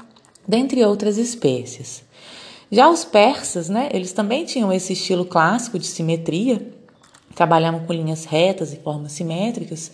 dentre 0.48 0.84
outras 0.84 1.18
espécies. 1.18 2.04
Já 2.72 2.90
os 2.90 3.06
persas, 3.06 3.70
né, 3.70 3.90
eles 3.94 4.12
também 4.12 4.44
tinham 4.44 4.74
esse 4.74 4.94
estilo 4.94 5.26
clássico 5.26 5.78
de 5.78 5.86
simetria, 5.86 6.75
trabalhavam 7.36 7.82
com 7.82 7.94
linhas 7.94 8.26
retas 8.26 8.74
e 8.74 8.78
formas 8.78 9.12
simétricas. 9.12 9.92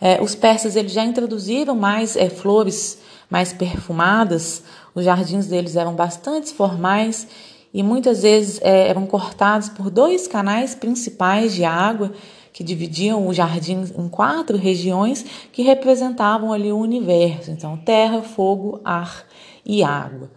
É, 0.00 0.22
os 0.22 0.34
persas 0.34 0.76
eles 0.76 0.92
já 0.92 1.04
introduziram 1.04 1.74
mais 1.74 2.14
é, 2.16 2.28
flores 2.28 2.98
mais 3.30 3.52
perfumadas, 3.52 4.62
os 4.94 5.04
jardins 5.04 5.46
deles 5.46 5.76
eram 5.76 5.94
bastante 5.94 6.52
formais 6.54 7.26
e 7.74 7.82
muitas 7.82 8.22
vezes 8.22 8.58
é, 8.62 8.88
eram 8.88 9.06
cortados 9.06 9.68
por 9.68 9.90
dois 9.90 10.26
canais 10.26 10.74
principais 10.74 11.52
de 11.52 11.64
água 11.64 12.12
que 12.52 12.64
dividiam 12.64 13.26
o 13.28 13.34
jardim 13.34 13.84
em 13.96 14.08
quatro 14.08 14.56
regiões 14.56 15.24
que 15.52 15.62
representavam 15.62 16.52
ali 16.52 16.72
o 16.72 16.78
universo, 16.78 17.50
então 17.50 17.76
terra, 17.76 18.22
fogo, 18.22 18.80
ar 18.84 19.24
e 19.64 19.82
água. 19.84 20.30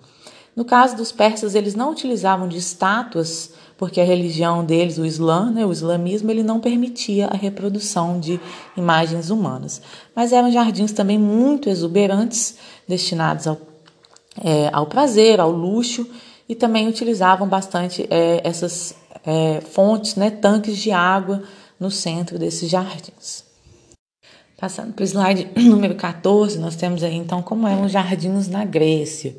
No 0.56 0.66
caso 0.66 0.98
dos 0.98 1.12
persas, 1.12 1.56
eles 1.56 1.74
não 1.74 1.92
utilizavam 1.92 2.48
de 2.48 2.58
estátuas, 2.58 3.54
porque 3.82 4.00
a 4.00 4.04
religião 4.04 4.64
deles, 4.64 5.00
o 5.00 5.06
Islã, 5.08 5.50
né, 5.50 5.66
o 5.66 5.72
islamismo, 5.72 6.30
ele 6.30 6.44
não 6.44 6.60
permitia 6.60 7.26
a 7.26 7.36
reprodução 7.36 8.20
de 8.20 8.40
imagens 8.78 9.32
humanas. 9.32 9.82
Mas 10.16 10.32
eram 10.32 10.52
jardins 10.52 10.92
também 10.92 11.18
muito 11.18 11.68
exuberantes, 11.68 12.60
destinados 12.88 13.48
ao, 13.48 13.58
é, 14.44 14.70
ao 14.72 14.86
prazer, 14.86 15.40
ao 15.40 15.50
luxo, 15.50 16.08
e 16.48 16.54
também 16.54 16.88
utilizavam 16.88 17.48
bastante 17.48 18.06
é, 18.12 18.42
essas 18.44 18.94
é, 19.26 19.62
fontes, 19.62 20.14
né, 20.14 20.30
tanques 20.30 20.78
de 20.78 20.92
água 20.92 21.42
no 21.80 21.90
centro 21.90 22.38
desses 22.38 22.70
jardins. 22.70 23.44
Passando 24.60 24.94
para 24.94 25.02
o 25.02 25.08
slide 25.08 25.50
número 25.58 25.96
14, 25.96 26.60
nós 26.60 26.76
temos 26.76 27.02
aí 27.02 27.16
então 27.16 27.42
como 27.42 27.68
eram 27.68 27.86
os 27.86 27.92
jardins 27.92 28.48
na 28.48 28.64
Grécia. 28.64 29.36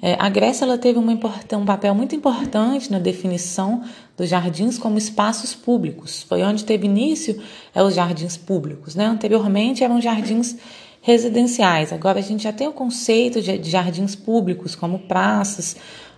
É, 0.00 0.16
a 0.18 0.28
Grécia 0.28 0.64
ela 0.64 0.78
teve 0.78 0.98
um 0.98 1.64
papel 1.64 1.94
muito 1.94 2.14
importante 2.14 2.90
na 2.90 2.98
definição 2.98 3.82
dos 4.16 4.28
jardins 4.28 4.78
como 4.78 4.96
espaços 4.96 5.54
públicos. 5.54 6.22
Foi 6.22 6.42
onde 6.42 6.64
teve 6.64 6.86
início 6.86 7.40
é, 7.74 7.82
os 7.82 7.94
jardins 7.94 8.36
públicos. 8.36 8.94
Né? 8.94 9.06
Anteriormente 9.06 9.82
eram 9.82 10.00
jardins 10.00 10.56
residenciais. 11.00 11.92
Agora 11.92 12.18
a 12.20 12.22
gente 12.22 12.44
já 12.44 12.52
tem 12.52 12.68
o 12.68 12.72
conceito 12.72 13.42
de, 13.42 13.58
de 13.58 13.70
jardins 13.70 14.14
públicos, 14.14 14.74
como 14.74 15.00
praças, 15.00 15.76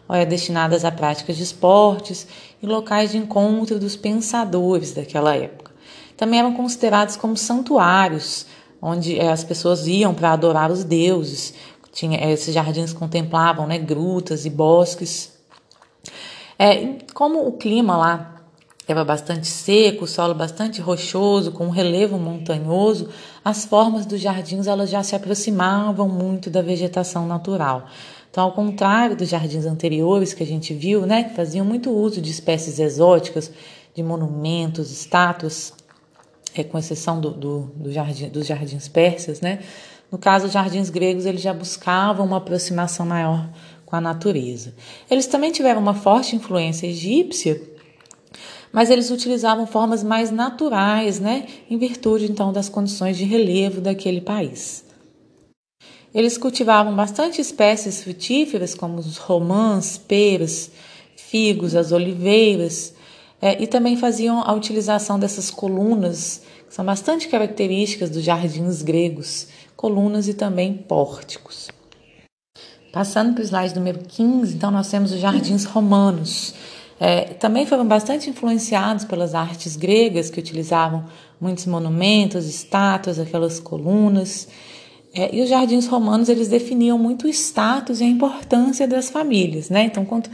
é, 0.09 0.27
destinadas 0.27 0.85
a 0.85 0.91
práticas 0.91 1.37
de 1.37 1.43
esportes 1.43 2.27
e 2.63 2.67
locais 2.67 3.13
de 3.13 3.17
encontro 3.17 3.79
dos 3.79 3.97
pensadores 3.97 4.93
daquela 4.93 5.35
época. 5.35 5.71
Também 6.17 6.41
eram 6.41 6.53
considerados 6.53 7.17
como 7.17 7.37
santuários, 7.37 8.45
onde 8.83 9.19
é, 9.19 9.31
as 9.31 9.45
pessoas 9.45 9.87
iam 9.87 10.13
para 10.13 10.33
adorar 10.33 10.71
os 10.71 10.85
deuses, 10.85 11.55
tinha, 11.93 12.19
eh, 12.19 12.33
esses 12.33 12.55
jardins 12.55 12.93
contemplavam 12.93 13.67
né, 13.67 13.79
grutas 13.79 14.45
e 14.47 14.51
bosques. 14.51 15.33
É, 16.59 16.99
como 17.15 17.47
o 17.47 17.53
clima 17.53 17.97
lá 17.97 18.37
era 18.87 19.05
bastante 19.05 19.47
seco, 19.47 20.05
o 20.05 20.09
solo 20.09 20.35
bastante 20.35 20.81
rochoso, 20.81 21.53
com 21.53 21.67
um 21.67 21.71
relevo 21.71 22.19
montanhoso, 22.19 23.09
as 23.45 23.65
formas 23.65 24.05
dos 24.05 24.21
jardins 24.21 24.67
elas 24.67 24.91
já 24.91 25.03
se 25.03 25.15
aproximavam 25.15 26.09
muito 26.09 26.51
da 26.51 26.61
vegetação 26.61 27.27
natural. 27.27 27.87
Então, 28.31 28.45
ao 28.45 28.53
contrário 28.53 29.17
dos 29.17 29.29
jardins 29.29 29.65
anteriores 29.65 30.33
que 30.33 30.43
a 30.43 30.47
gente 30.47 30.73
viu, 30.75 31.07
né, 31.07 31.25
que 31.25 31.35
faziam 31.35 31.65
muito 31.65 31.91
uso 31.91 32.21
de 32.21 32.31
espécies 32.31 32.79
exóticas, 32.79 33.51
de 33.95 34.03
monumentos, 34.03 34.91
estátuas, 34.93 35.73
é, 36.55 36.63
com 36.63 36.79
exceção 36.79 37.21
do, 37.21 37.31
do, 37.31 37.61
do 37.75 37.93
jardim, 37.93 38.29
dos 38.29 38.47
jardins 38.47 38.89
persas, 38.89 39.41
né, 39.41 39.61
no 40.11 40.19
caso, 40.19 40.47
os 40.47 40.53
jardins 40.53 40.91
gregos 40.91 41.27
eles 41.27 41.41
já 41.41 41.55
buscavam 41.55 42.27
uma 42.27 42.39
aproximação 42.39 43.07
maior 43.07 43.49
com 43.87 43.97
a 43.97 44.01
natureza. 44.01 44.75
Eles 45.11 45.27
também 45.27 45.53
tiveram 45.53 45.81
uma 45.81 45.95
forte 45.95 46.35
influência 46.35 46.87
egípcia, 46.87 47.61
mas 48.73 48.91
eles 48.91 49.11
utilizavam 49.11 49.67
formas 49.67 50.03
mais 50.03 50.31
naturais, 50.31 51.19
né, 51.19 51.47
em 51.69 51.77
virtude 51.77 52.31
então 52.31 52.53
das 52.53 52.69
condições 52.69 53.17
de 53.17 53.25
relevo 53.25 53.81
daquele 53.81 54.21
país. 54.21 54.85
Eles 56.13 56.37
cultivavam 56.37 56.95
bastante 56.95 57.41
espécies 57.41 58.03
frutíferas, 58.03 58.75
como 58.75 58.99
os 58.99 59.17
romãs, 59.17 59.97
peras, 59.97 60.71
figos, 61.17 61.77
as 61.77 61.93
oliveiras, 61.93 62.95
é, 63.41 63.63
e 63.63 63.67
também 63.67 63.97
faziam 63.97 64.43
a 64.43 64.53
utilização 64.53 65.19
dessas 65.19 65.51
colunas, 65.51 66.43
são 66.71 66.85
bastante 66.85 67.29
características 67.29 68.09
dos 68.09 68.23
jardins 68.23 68.81
gregos, 68.81 69.49
colunas 69.77 70.29
e 70.29 70.35
também 70.35 70.73
pórticos. 70.73 71.69
Passando 72.93 73.35
para 73.35 73.43
o 73.43 73.45
slide 73.45 73.75
número 73.75 73.99
15, 73.99 74.55
então 74.55 74.71
nós 74.71 74.89
temos 74.89 75.13
os 75.13 75.19
jardins 75.19 75.65
romanos. 75.65 76.55
É, 76.99 77.23
também 77.35 77.67
foram 77.67 77.87
bastante 77.87 78.31
influenciados 78.31 79.05
pelas 79.05 79.35
artes 79.35 79.75
gregas, 79.75 80.31
que 80.31 80.39
utilizavam 80.39 81.07
muitos 81.41 81.67
monumentos, 81.67 82.47
estátuas, 82.47 83.19
aquelas 83.19 83.59
colunas. 83.59 84.47
É, 85.13 85.35
e 85.35 85.43
os 85.43 85.49
jardins 85.49 85.89
romanos 85.89 86.29
eles 86.29 86.47
definiam 86.47 86.97
muito 86.97 87.27
o 87.27 87.29
status 87.29 88.01
e 88.01 88.05
a 88.05 88.07
importância 88.07 88.87
das 88.87 89.11
famílias, 89.11 89.71
né? 89.71 89.85
Então, 89.85 90.05
quanto 90.05 90.31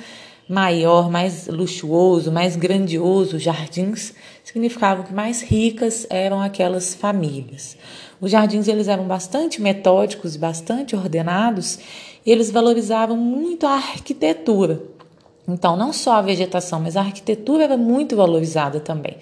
maior, 0.48 1.10
mais 1.10 1.48
luxuoso, 1.48 2.30
mais 2.30 2.56
grandioso 2.56 3.36
os 3.36 3.42
jardins, 3.42 4.14
significava 4.44 5.02
que 5.02 5.12
mais 5.12 5.42
ricas 5.42 6.06
eram 6.08 6.40
aquelas 6.40 6.94
famílias. 6.94 7.76
Os 8.20 8.30
jardins 8.30 8.68
eles 8.68 8.88
eram 8.88 9.04
bastante 9.04 9.60
metódicos, 9.60 10.36
bastante 10.36 10.94
ordenados, 10.94 11.78
e 12.24 12.30
eles 12.30 12.50
valorizavam 12.50 13.16
muito 13.16 13.66
a 13.66 13.72
arquitetura. 13.72 14.82
Então, 15.48 15.76
não 15.76 15.92
só 15.92 16.14
a 16.14 16.22
vegetação, 16.22 16.80
mas 16.80 16.96
a 16.96 17.00
arquitetura 17.00 17.64
era 17.64 17.76
muito 17.76 18.16
valorizada 18.16 18.80
também. 18.80 19.16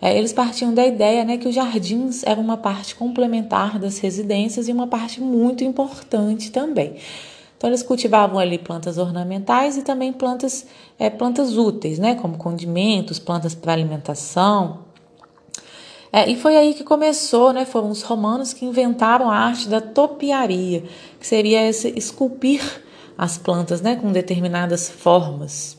É, 0.00 0.16
eles 0.16 0.32
partiam 0.32 0.74
da 0.74 0.86
ideia 0.86 1.24
né, 1.24 1.38
que 1.38 1.48
os 1.48 1.54
jardins 1.54 2.22
eram 2.24 2.42
uma 2.42 2.56
parte 2.56 2.94
complementar 2.94 3.78
das 3.78 3.98
residências 3.98 4.68
e 4.68 4.72
uma 4.72 4.86
parte 4.86 5.20
muito 5.20 5.64
importante 5.64 6.52
também. 6.52 6.96
Então 7.56 7.70
eles 7.70 7.82
cultivavam 7.82 8.38
ali 8.38 8.58
plantas 8.58 8.98
ornamentais 8.98 9.76
e 9.76 9.82
também 9.82 10.12
plantas, 10.12 10.66
é, 10.98 11.08
plantas 11.08 11.56
úteis, 11.56 11.98
né, 11.98 12.14
como 12.14 12.36
condimentos, 12.36 13.18
plantas 13.18 13.54
para 13.54 13.72
alimentação, 13.72 14.86
é, 16.16 16.30
e 16.30 16.34
foi 16.34 16.56
aí 16.56 16.72
que 16.72 16.82
começou, 16.82 17.52
né? 17.52 17.66
Foram 17.66 17.90
os 17.90 18.02
romanos 18.02 18.54
que 18.54 18.64
inventaram 18.64 19.30
a 19.30 19.36
arte 19.36 19.68
da 19.68 19.82
topiaria, 19.82 20.82
que 21.20 21.26
seria 21.26 21.68
esse 21.68 21.92
esculpir 21.96 22.62
as 23.18 23.36
plantas, 23.36 23.82
né, 23.82 23.96
com 23.96 24.10
determinadas 24.12 24.88
formas. 24.88 25.76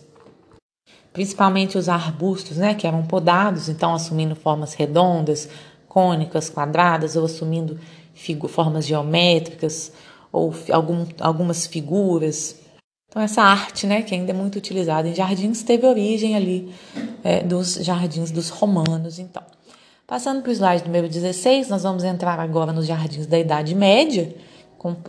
Principalmente 1.11 1.75
os 1.75 1.89
arbustos, 1.89 2.57
né, 2.57 2.75
que 2.75 2.85
eram 2.85 3.03
podados, 3.03 3.67
então 3.67 3.95
assumindo 3.95 4.35
formas 4.35 4.75
redondas, 4.75 5.49
cônicas, 5.87 6.51
quadradas, 6.51 7.15
ou 7.15 7.25
assumindo 7.25 7.79
formas 8.47 8.85
geométricas, 8.85 9.91
ou 10.31 10.53
algum, 10.71 11.05
algumas 11.19 11.67
figuras. 11.67 12.55
Então, 13.09 13.21
essa 13.21 13.41
arte, 13.41 13.87
né, 13.87 14.01
que 14.01 14.13
ainda 14.13 14.31
é 14.31 14.33
muito 14.33 14.57
utilizada 14.57 15.07
em 15.07 15.15
jardins, 15.15 15.63
teve 15.63 15.87
origem 15.87 16.35
ali 16.35 16.73
é, 17.23 17.41
dos 17.41 17.75
jardins 17.75 18.31
dos 18.31 18.49
romanos, 18.49 19.17
então. 19.19 19.43
Passando 20.05 20.41
para 20.41 20.49
o 20.49 20.53
slide 20.53 20.83
número 20.85 21.07
16, 21.09 21.69
nós 21.69 21.83
vamos 21.83 22.03
entrar 22.03 22.39
agora 22.39 22.71
nos 22.71 22.87
jardins 22.87 23.27
da 23.27 23.37
Idade 23.37 23.75
Média, 23.75 24.33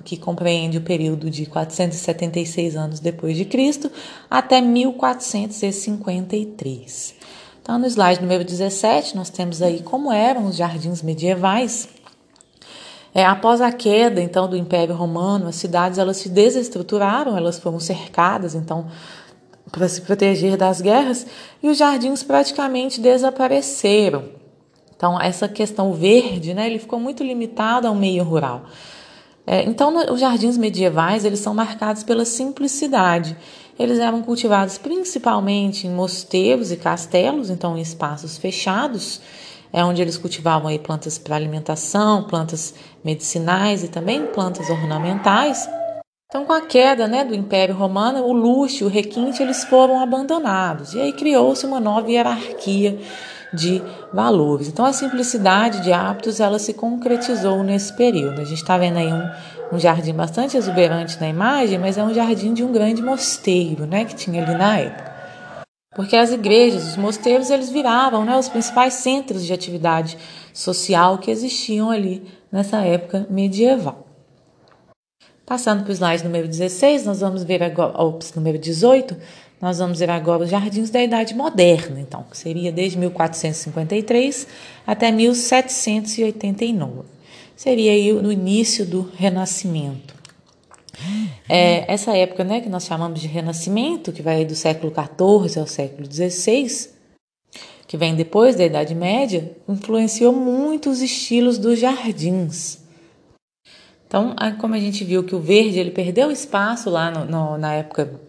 que 0.05 0.17
compreende 0.17 0.79
o 0.79 0.81
período 0.81 1.31
de 1.31 1.47
476 1.47 2.75
anos 2.75 2.99
depois 2.99 3.37
de 3.37 3.45
Cristo 3.45 3.93
até 4.29 4.61
1453. 4.61 7.15
Então, 7.63 7.79
no 7.79 7.87
slide 7.87 8.21
número 8.23 8.43
17, 8.45 9.15
nós 9.15 9.31
temos 9.31 9.61
aí 9.61 9.83
como 9.83 10.11
eram 10.11 10.47
os 10.47 10.57
jardins 10.57 11.03
medievais. 11.03 11.89
É, 13.15 13.25
após 13.25 13.61
a 13.61 13.73
queda, 13.73 14.21
então, 14.21 14.49
do 14.49 14.57
Império 14.57 14.95
Romano, 14.95 15.49
as 15.49 15.57
cidades 15.57 15.99
elas 15.99 16.19
se 16.19 16.29
desestruturaram, 16.29 17.37
elas 17.37 17.59
foram 17.59 17.81
cercadas, 17.81 18.55
então, 18.55 18.87
para 19.73 19.89
se 19.89 20.03
proteger 20.03 20.57
das 20.57 20.81
guerras, 20.81 21.27
e 21.63 21.69
os 21.69 21.79
jardins 21.79 22.23
praticamente 22.23 23.01
desapareceram. 23.01 24.25
Então, 24.97 25.21
essa 25.21 25.49
questão 25.49 25.93
verde, 25.93 26.53
né, 26.53 26.67
ele 26.67 26.79
ficou 26.79 26.99
muito 26.99 27.23
limitado 27.23 27.87
ao 27.87 27.95
meio 27.95 28.25
rural. 28.25 28.65
É, 29.47 29.63
então, 29.63 29.91
no, 29.91 30.13
os 30.13 30.21
jardins 30.21 30.59
medievais, 30.59 31.25
eles 31.25 31.39
são 31.39 31.55
marcados 31.55 32.03
pela 32.03 32.25
simplicidade. 32.25 33.37
Eles 33.79 33.99
eram 33.99 34.21
cultivados 34.23 34.77
principalmente 34.77 35.87
em 35.87 35.91
mosteiros 35.91 36.73
e 36.73 36.77
castelos, 36.77 37.49
então 37.49 37.79
em 37.79 37.81
espaços 37.81 38.37
fechados, 38.37 39.21
é 39.73 39.85
onde 39.85 40.01
eles 40.03 40.17
cultivavam 40.17 40.69
aí 40.69 40.79
plantas 40.79 41.19
para 41.19 41.37
alimentação, 41.37 42.25
plantas 42.25 42.75
medicinais 43.05 43.85
e 43.85 43.89
também 43.89 44.27
plantas 44.27 44.71
ornamentais. 44.71 45.69
Então, 46.27 46.45
com 46.45 46.53
a 46.53 46.61
queda 46.61 47.09
né, 47.09 47.25
do 47.25 47.35
Império 47.35 47.75
Romano, 47.75 48.23
o 48.23 48.33
luxo 48.33 48.85
e 48.85 48.87
o 48.87 48.91
requinte 48.91 49.43
eles 49.43 49.65
foram 49.65 50.01
abandonados. 50.01 50.93
E 50.93 51.01
aí 51.01 51.13
criou-se 51.13 51.65
uma 51.65 51.81
nova 51.81 52.11
hierarquia 52.11 52.99
de 53.53 53.83
valores. 54.13 54.69
Então, 54.69 54.85
a 54.85 54.93
simplicidade 54.93 55.81
de 55.81 55.91
hábitos 55.91 56.39
ela 56.39 56.59
se 56.59 56.75
concretizou 56.75 57.63
nesse 57.65 57.95
período. 57.95 58.41
A 58.41 58.45
gente 58.45 58.61
está 58.61 58.77
vendo 58.77 58.99
aí 58.99 59.11
um, 59.11 59.31
um 59.73 59.79
jardim 59.79 60.13
bastante 60.13 60.57
exuberante 60.57 61.19
na 61.19 61.29
imagem, 61.29 61.79
mas 61.79 61.97
é 61.97 62.03
um 62.03 62.13
jardim 62.13 62.53
de 62.53 62.63
um 62.63 62.73
grande 62.73 63.03
mosteiro, 63.03 63.87
né, 63.87 64.05
que 64.05 64.15
tinha 64.15 64.43
ali 64.43 64.55
na 64.55 64.79
época. 64.79 65.08
Porque 65.95 66.17
as 66.17 66.31
igrejas, 66.31 66.87
os 66.87 66.97
mosteiros, 66.97 67.51
eles 67.51 67.71
viravam 67.71 68.25
né, 68.25 68.37
os 68.37 68.49
principais 68.49 68.95
centros 68.95 69.45
de 69.45 69.53
atividade 69.53 70.19
social 70.53 71.19
que 71.19 71.31
existiam 71.31 71.91
ali 71.91 72.23
nessa 72.53 72.85
época 72.85 73.27
medieval. 73.31 74.07
Passando 75.47 75.83
para 75.83 75.91
o 75.91 75.95
slide 75.95 76.25
número 76.25 76.47
16, 76.47 77.07
nós 77.07 77.21
vamos 77.21 77.43
ver 77.43 77.63
agora, 77.63 77.99
ops, 77.99 78.35
número 78.35 78.59
18, 78.59 79.17
nós 79.61 79.79
vamos 79.79 79.99
ver 79.99 80.11
agora 80.11 80.45
os 80.45 80.51
jardins 80.51 80.91
da 80.91 81.03
Idade 81.03 81.35
Moderna, 81.35 81.99
então, 81.99 82.23
que 82.31 82.37
seria 82.37 82.71
desde 82.71 82.99
1453 82.99 84.47
até 84.87 85.11
1789. 85.11 87.09
Seria 87.57 87.93
aí 87.93 88.13
no 88.13 88.31
início 88.31 88.85
do 88.85 89.11
Renascimento. 89.17 90.18
É, 91.49 91.91
essa 91.93 92.17
época, 92.17 92.45
né, 92.45 92.61
que 92.61 92.69
nós 92.69 92.85
chamamos 92.85 93.21
de 93.21 93.27
Renascimento, 93.27 94.13
que 94.13 94.23
vai 94.23 94.45
do 94.45 94.55
século 94.55 94.93
XIV 94.93 95.61
ao 95.61 95.67
século 95.67 96.07
XVI, 96.11 96.91
que 97.87 97.97
vem 97.97 98.15
depois 98.15 98.55
da 98.55 98.65
Idade 98.65 98.95
Média, 98.95 99.57
influenciou 99.67 100.33
muito 100.33 100.91
os 100.91 101.01
estilos 101.01 101.57
dos 101.57 101.79
jardins. 101.79 102.79
Então, 104.07 104.35
como 104.59 104.75
a 104.75 104.79
gente 104.79 105.05
viu 105.05 105.25
que 105.25 105.35
o 105.35 105.41
verde 105.41 105.79
ele 105.79 105.91
perdeu 105.91 106.31
espaço 106.31 106.91
lá 106.91 107.11
no, 107.11 107.25
no, 107.25 107.59
na 107.59 107.75
época 107.75 108.21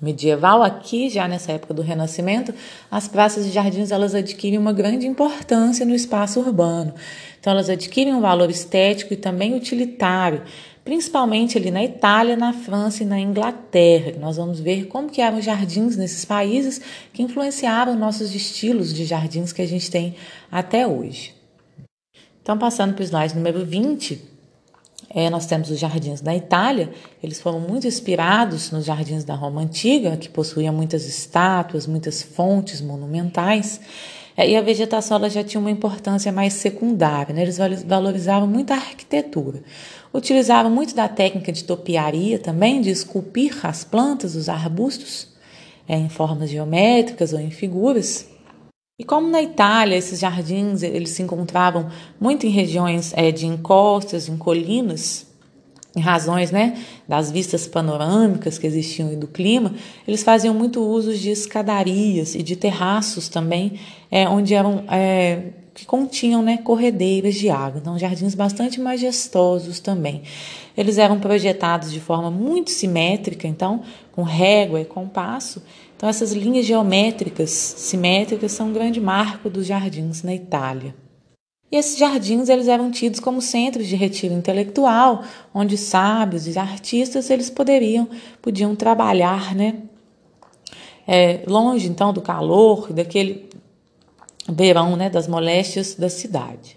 medieval, 0.00 0.64
aqui 0.64 1.08
já 1.08 1.28
nessa 1.28 1.52
época 1.52 1.72
do 1.72 1.80
Renascimento, 1.80 2.52
as 2.90 3.06
praças 3.06 3.46
e 3.46 3.50
jardins 3.50 3.92
elas 3.92 4.16
adquirem 4.16 4.58
uma 4.58 4.72
grande 4.72 5.06
importância 5.06 5.86
no 5.86 5.94
espaço 5.94 6.40
urbano. 6.40 6.92
Então, 7.38 7.52
elas 7.52 7.70
adquirem 7.70 8.12
um 8.12 8.20
valor 8.20 8.50
estético 8.50 9.14
e 9.14 9.16
também 9.16 9.54
utilitário, 9.54 10.42
principalmente 10.84 11.56
ali 11.56 11.70
na 11.70 11.84
Itália, 11.84 12.36
na 12.36 12.52
França 12.52 13.02
e 13.02 13.06
na 13.06 13.18
Inglaterra. 13.18 14.14
Nós 14.20 14.36
vamos 14.36 14.60
ver 14.60 14.86
como 14.86 15.08
que 15.08 15.20
eram 15.20 15.38
os 15.38 15.44
jardins 15.44 15.96
nesses 15.96 16.24
países 16.24 16.80
que 17.12 17.22
influenciaram 17.22 17.94
nossos 17.94 18.34
estilos 18.34 18.92
de 18.92 19.04
jardins 19.04 19.52
que 19.52 19.62
a 19.62 19.66
gente 19.66 19.90
tem 19.90 20.14
até 20.50 20.86
hoje. 20.86 21.34
Então, 22.42 22.58
passando 22.58 22.94
para 22.94 23.02
o 23.02 23.04
slide 23.04 23.36
número 23.36 23.64
20, 23.64 24.20
é, 25.14 25.30
nós 25.30 25.46
temos 25.46 25.70
os 25.70 25.78
jardins 25.78 26.20
da 26.20 26.34
Itália, 26.34 26.90
eles 27.22 27.40
foram 27.40 27.60
muito 27.60 27.86
inspirados 27.86 28.70
nos 28.70 28.84
jardins 28.84 29.24
da 29.24 29.34
Roma 29.34 29.60
Antiga, 29.60 30.16
que 30.16 30.28
possuíam 30.28 30.74
muitas 30.74 31.06
estátuas, 31.06 31.86
muitas 31.86 32.22
fontes 32.22 32.80
monumentais, 32.80 33.80
é, 34.36 34.48
e 34.48 34.56
a 34.56 34.62
vegetação 34.62 35.28
já 35.28 35.44
tinha 35.44 35.60
uma 35.60 35.70
importância 35.70 36.32
mais 36.32 36.54
secundária, 36.54 37.34
né? 37.34 37.42
eles 37.42 37.58
valorizavam 37.86 38.48
muito 38.48 38.72
a 38.72 38.76
arquitetura. 38.76 39.62
Utilizavam 40.12 40.70
muito 40.70 40.94
da 40.94 41.08
técnica 41.08 41.50
de 41.50 41.64
topiaria 41.64 42.38
também, 42.38 42.80
de 42.80 42.90
esculpir 42.90 43.64
as 43.66 43.82
plantas, 43.82 44.34
os 44.34 44.48
arbustos, 44.48 45.28
é, 45.88 45.96
em 45.96 46.08
formas 46.08 46.50
geométricas 46.50 47.32
ou 47.32 47.40
em 47.40 47.50
figuras. 47.50 48.28
E 48.98 49.04
como 49.04 49.28
na 49.28 49.42
Itália 49.42 49.96
esses 49.96 50.20
jardins 50.20 50.82
eles 50.82 51.10
se 51.10 51.22
encontravam 51.22 51.88
muito 52.20 52.46
em 52.46 52.50
regiões 52.50 53.12
é, 53.16 53.32
de 53.32 53.46
encostas, 53.46 54.28
em 54.28 54.36
colinas, 54.36 55.26
em 55.96 56.00
razões 56.00 56.50
né, 56.50 56.78
das 57.08 57.30
vistas 57.30 57.66
panorâmicas 57.66 58.58
que 58.58 58.66
existiam 58.66 59.12
e 59.12 59.16
do 59.16 59.26
clima, 59.26 59.74
eles 60.06 60.22
faziam 60.22 60.54
muito 60.54 60.82
uso 60.82 61.16
de 61.16 61.30
escadarias 61.30 62.34
e 62.34 62.42
de 62.42 62.56
terraços 62.56 63.28
também, 63.28 63.78
é, 64.10 64.28
onde 64.28 64.54
eram 64.54 64.84
é, 64.88 65.52
que 65.74 65.86
continham 65.86 66.42
né, 66.42 66.58
corredeiras 66.58 67.34
de 67.34 67.48
água. 67.48 67.80
Então, 67.80 67.98
jardins 67.98 68.34
bastante 68.34 68.80
majestosos 68.80 69.80
também. 69.80 70.22
Eles 70.76 70.98
eram 70.98 71.18
projetados 71.18 71.90
de 71.92 72.00
forma 72.00 72.30
muito 72.30 72.70
simétrica, 72.70 73.46
então, 73.46 73.82
com 74.12 74.22
régua 74.22 74.80
e 74.80 74.84
compasso, 74.84 75.62
então, 76.02 76.10
essas 76.10 76.32
linhas 76.32 76.66
geométricas 76.66 77.50
simétricas 77.50 78.50
são 78.50 78.70
um 78.70 78.72
grande 78.72 79.00
marco 79.00 79.48
dos 79.48 79.64
jardins 79.64 80.24
na 80.24 80.34
Itália. 80.34 80.96
E 81.70 81.76
esses 81.76 81.96
jardins 81.96 82.48
eles 82.48 82.66
eram 82.66 82.90
tidos 82.90 83.20
como 83.20 83.40
centros 83.40 83.86
de 83.86 83.94
retiro 83.94 84.34
intelectual, 84.34 85.22
onde 85.54 85.78
sábios 85.78 86.48
e 86.48 86.58
artistas 86.58 87.30
eles 87.30 87.48
poderiam 87.48 88.08
podiam 88.42 88.74
trabalhar, 88.74 89.54
né? 89.54 89.76
É, 91.06 91.44
longe 91.46 91.86
então 91.86 92.12
do 92.12 92.20
calor, 92.20 92.92
daquele 92.92 93.48
verão, 94.48 94.96
né, 94.96 95.08
das 95.08 95.28
moléstias 95.28 95.94
da 95.94 96.08
cidade. 96.08 96.76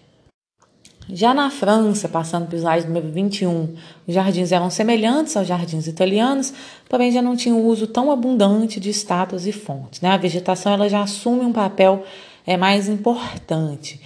Já 1.07 1.35
na 1.35 1.51
França, 1.51 2.09
passando 2.09 2.47
para 2.47 2.55
o 2.55 2.59
slide 2.59 2.87
número 2.87 3.11
21, 3.11 3.75
os 4.07 4.13
jardins 4.13 4.51
eram 4.51 4.71
semelhantes 4.71 5.37
aos 5.37 5.47
jardins 5.47 5.85
italianos, 5.85 6.51
porém 6.89 7.11
já 7.11 7.21
não 7.21 7.35
tinham 7.35 7.61
uso 7.61 7.85
tão 7.85 8.11
abundante 8.11 8.79
de 8.79 8.89
estátuas 8.89 9.45
e 9.45 9.51
fontes. 9.51 10.01
Né? 10.01 10.09
A 10.09 10.17
vegetação 10.17 10.73
ela 10.73 10.89
já 10.89 11.03
assume 11.03 11.45
um 11.45 11.53
papel 11.53 12.03
é, 12.45 12.57
mais 12.57 12.89
importante. 12.89 14.01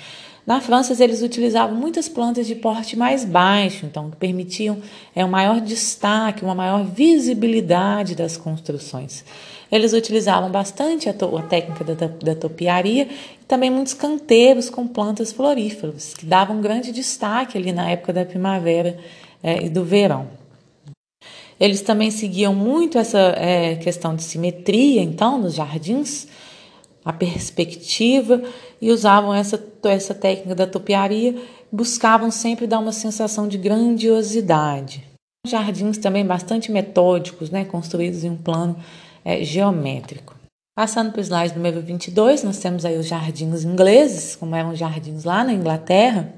Na 0.49 0.59
França, 0.59 1.03
eles 1.03 1.21
utilizavam 1.21 1.75
muitas 1.75 2.09
plantas 2.09 2.47
de 2.47 2.55
porte 2.55 2.97
mais 2.97 3.23
baixo, 3.23 3.85
então 3.85 4.09
que 4.09 4.17
permitiam 4.17 4.79
é, 5.15 5.23
um 5.23 5.27
maior 5.27 5.61
destaque, 5.61 6.43
uma 6.43 6.55
maior 6.55 6.83
visibilidade 6.83 8.15
das 8.15 8.35
construções. 8.35 9.23
Eles 9.71 9.93
utilizavam 9.93 10.49
bastante 10.49 11.07
a, 11.07 11.11
a 11.11 11.41
técnica 11.43 11.83
da, 11.83 12.07
da 12.07 12.33
topiaria 12.33 13.07
e 13.39 13.45
também 13.45 13.69
muitos 13.69 13.93
canteiros 13.93 14.71
com 14.71 14.87
plantas 14.87 15.31
floríferas, 15.31 16.15
que 16.15 16.25
davam 16.25 16.57
um 16.57 16.61
grande 16.61 16.91
destaque 16.91 17.55
ali 17.55 17.71
na 17.71 17.87
época 17.87 18.11
da 18.11 18.25
primavera 18.25 18.97
é, 19.43 19.65
e 19.65 19.69
do 19.69 19.85
verão. 19.85 20.29
Eles 21.59 21.83
também 21.83 22.09
seguiam 22.09 22.55
muito 22.55 22.97
essa 22.97 23.35
é, 23.37 23.75
questão 23.75 24.15
de 24.15 24.23
simetria, 24.23 25.03
então, 25.03 25.37
nos 25.37 25.53
jardins, 25.53 26.27
a 27.05 27.13
perspectiva, 27.13 28.41
e 28.81 28.91
usavam 28.91 29.31
essa, 29.31 29.63
essa 29.87 30.13
técnica 30.13 30.55
da 30.55 30.67
topiaria, 30.67 31.35
buscavam 31.71 32.31
sempre 32.31 32.67
dar 32.67 32.79
uma 32.79 32.91
sensação 32.91 33.47
de 33.47 33.57
grandiosidade. 33.57 35.05
Jardins 35.47 35.97
também 35.97 36.25
bastante 36.25 36.71
metódicos, 36.71 37.49
né, 37.49 37.63
construídos 37.63 38.23
em 38.23 38.29
um 38.31 38.37
plano 38.37 38.75
é, 39.23 39.43
geométrico. 39.43 40.35
Passando 40.75 41.11
para 41.11 41.19
o 41.19 41.23
slide 41.23 41.55
número 41.55 41.81
22, 41.81 42.43
nós 42.43 42.57
temos 42.57 42.85
aí 42.85 42.97
os 42.97 43.05
jardins 43.05 43.63
ingleses, 43.63 44.35
como 44.35 44.55
eram 44.55 44.71
os 44.71 44.79
jardins 44.79 45.23
lá 45.23 45.43
na 45.43 45.53
Inglaterra. 45.53 46.33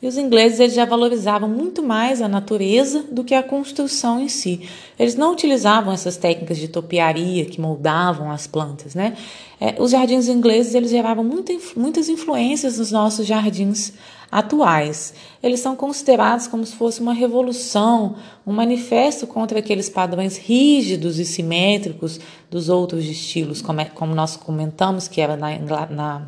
E 0.00 0.06
os 0.06 0.16
ingleses 0.16 0.60
eles 0.60 0.74
já 0.74 0.84
valorizavam 0.84 1.48
muito 1.48 1.82
mais 1.82 2.22
a 2.22 2.28
natureza 2.28 3.04
do 3.10 3.24
que 3.24 3.34
a 3.34 3.42
construção 3.42 4.20
em 4.20 4.28
si. 4.28 4.68
Eles 4.98 5.14
não 5.14 5.32
utilizavam 5.32 5.92
essas 5.92 6.16
técnicas 6.16 6.58
de 6.58 6.68
topiaria 6.68 7.44
que 7.46 7.60
moldavam 7.60 8.30
as 8.30 8.46
plantas, 8.46 8.94
né? 8.94 9.16
É, 9.60 9.74
os 9.78 9.90
jardins 9.90 10.28
ingleses 10.28 10.74
eles 10.74 10.90
geravam 10.90 11.24
muita, 11.24 11.52
muitas 11.76 12.08
influências 12.08 12.78
nos 12.78 12.90
nossos 12.90 13.26
jardins 13.26 13.92
atuais. 14.30 15.14
Eles 15.42 15.60
são 15.60 15.76
considerados 15.76 16.46
como 16.46 16.64
se 16.64 16.74
fosse 16.74 17.00
uma 17.00 17.12
revolução, 17.12 18.16
um 18.46 18.52
manifesto 18.52 19.26
contra 19.26 19.58
aqueles 19.58 19.88
padrões 19.88 20.36
rígidos 20.36 21.18
e 21.18 21.24
simétricos 21.24 22.20
dos 22.50 22.68
outros 22.68 23.04
estilos, 23.04 23.62
como, 23.62 23.80
é, 23.80 23.84
como 23.86 24.14
nós 24.14 24.36
comentamos 24.36 25.08
que 25.08 25.20
era 25.20 25.36
na, 25.36 25.58
na 25.88 26.26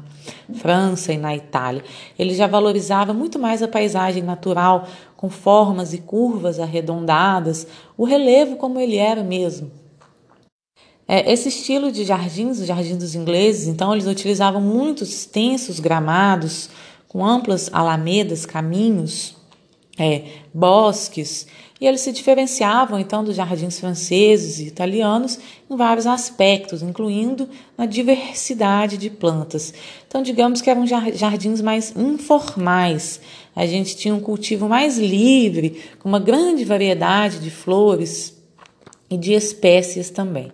França 0.55 1.13
e 1.13 1.19
na 1.19 1.35
Itália. 1.35 1.83
Ele 2.19 2.35
já 2.35 2.47
valorizava 2.47 3.13
muito 3.13 3.39
mais 3.39 3.63
a 3.63 3.69
paisagem 3.69 4.23
natural, 4.23 4.87
com 5.17 5.29
formas 5.29 5.93
e 5.93 5.99
curvas 5.99 6.61
arredondadas, 6.61 7.67
o 7.97 8.05
relevo 8.05 8.57
como 8.57 8.79
ele 8.79 8.97
era 8.97 9.25
mesmo. 9.25 9.71
É, 11.11 11.33
esse 11.33 11.49
estilo 11.49 11.91
de 11.91 12.05
jardins, 12.05 12.61
os 12.61 12.67
jardins 12.67 12.99
dos 12.99 13.15
ingleses, 13.15 13.67
então, 13.67 13.95
eles 13.95 14.07
utilizavam 14.07 14.61
muitos 14.61 15.09
extensos 15.09 15.81
gramados, 15.81 16.69
com 17.09 17.25
amplas 17.25 17.71
alamedas, 17.73 18.45
caminhos, 18.45 19.35
é, 19.99 20.25
bosques, 20.55 21.47
e 21.81 21.87
eles 21.87 22.01
se 22.01 22.13
diferenciavam 22.13 22.99
então 22.99 23.23
dos 23.23 23.37
jardins 23.37 23.79
franceses 23.79 24.59
e 24.59 24.67
italianos 24.67 25.39
em 25.71 25.77
vários 25.77 26.07
aspectos, 26.07 26.83
incluindo 26.83 27.49
na 27.77 27.87
diversidade 27.87 28.97
de 28.97 29.09
plantas. 29.09 29.73
Então, 30.07 30.23
digamos 30.23 30.61
que 30.61 30.71
eram 30.71 30.85
jardins 30.87 31.61
mais 31.61 31.95
informais. 31.97 33.21
A 33.55 33.65
gente 33.65 33.97
tinha 33.97 34.15
um 34.15 34.21
cultivo 34.21 34.69
mais 34.69 34.99
livre, 34.99 35.81
com 36.01 36.09
uma 36.09 36.21
grande 36.21 36.65
variedade 36.65 37.39
de 37.39 37.51
flores 37.51 38.37
e 39.09 39.17
de 39.17 39.33
espécies 39.33 40.11
também. 40.11 40.53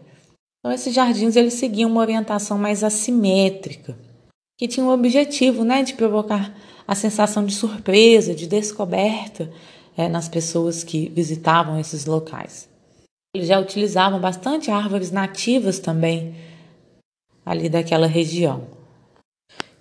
Então, 0.59 0.73
esses 0.73 0.95
jardins 0.95 1.37
eles 1.37 1.55
seguiam 1.55 1.91
uma 1.91 2.01
orientação 2.01 2.59
mais 2.59 2.85
assimétrica 2.85 3.97
que 4.57 4.69
tinha 4.69 4.87
o 4.87 4.93
objetivo 4.93 5.65
né, 5.65 5.83
de 5.83 5.95
provocar 5.95 6.55
a 6.87 6.95
sensação 6.95 7.45
de 7.45 7.55
surpresa, 7.55 8.35
de 8.35 8.47
descoberta 8.47 9.51
é, 9.97 10.09
nas 10.09 10.29
pessoas 10.29 10.85
que 10.85 11.09
visitavam 11.09 11.79
esses 11.79 12.07
locais. 12.07 12.69
Eles 13.35 13.49
já 13.49 13.59
utilizavam 13.59 14.21
bastante 14.21 14.71
árvores 14.71 15.11
nativas 15.11 15.79
também 15.79 16.35
ali 17.45 17.69
daquela 17.69 18.07
região. 18.07 18.67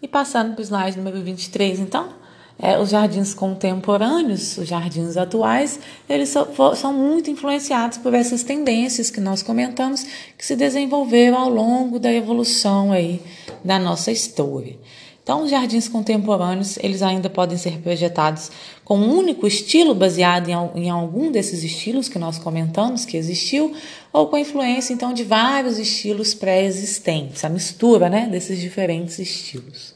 E 0.01 0.07
passando 0.07 0.53
para 0.53 0.61
o 0.61 0.65
slide 0.65 0.97
número 0.97 1.21
23, 1.21 1.79
então, 1.79 2.13
é, 2.59 2.77
os 2.79 2.89
jardins 2.89 3.33
contemporâneos, 3.33 4.57
os 4.57 4.67
jardins 4.67 5.17
atuais, 5.17 5.79
eles 6.07 6.29
são, 6.29 6.47
são 6.75 6.93
muito 6.93 7.29
influenciados 7.29 7.97
por 7.97 8.13
essas 8.13 8.43
tendências 8.43 9.09
que 9.09 9.19
nós 9.19 9.41
comentamos 9.41 10.05
que 10.37 10.45
se 10.45 10.55
desenvolveram 10.55 11.37
ao 11.37 11.49
longo 11.49 11.99
da 11.99 12.11
evolução 12.11 12.91
aí 12.91 13.21
da 13.63 13.79
nossa 13.79 14.11
história. 14.11 14.77
Então, 15.23 15.43
os 15.43 15.51
jardins 15.51 15.87
contemporâneos, 15.87 16.77
eles 16.83 17.01
ainda 17.01 17.29
podem 17.29 17.57
ser 17.57 17.79
projetados 17.79 18.51
com 18.83 18.97
um 18.97 19.17
único 19.17 19.47
estilo, 19.47 19.95
baseado 19.95 20.49
em, 20.49 20.83
em 20.83 20.89
algum 20.89 21.31
desses 21.31 21.63
estilos 21.63 22.09
que 22.09 22.19
nós 22.19 22.37
comentamos 22.37 23.05
que 23.05 23.15
existiu, 23.15 23.73
ou 24.11 24.27
com 24.27 24.37
influência, 24.37 24.93
então, 24.93 25.13
de 25.13 25.23
vários 25.23 25.79
estilos 25.79 26.33
pré-existentes, 26.33 27.45
a 27.45 27.49
mistura, 27.49 28.09
né, 28.09 28.27
desses 28.29 28.59
diferentes 28.59 29.17
estilos. 29.17 29.92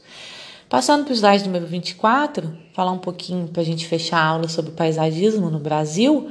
Passando 0.68 1.04
para 1.04 1.12
o 1.12 1.16
slide 1.16 1.44
número 1.44 1.66
24, 1.66 2.52
falar 2.74 2.92
um 2.92 2.98
pouquinho 2.98 3.48
para 3.48 3.62
a 3.62 3.64
gente 3.64 3.86
fechar 3.86 4.18
a 4.18 4.26
aula 4.26 4.48
sobre 4.48 4.72
paisagismo 4.72 5.48
no 5.48 5.58
Brasil. 5.58 6.28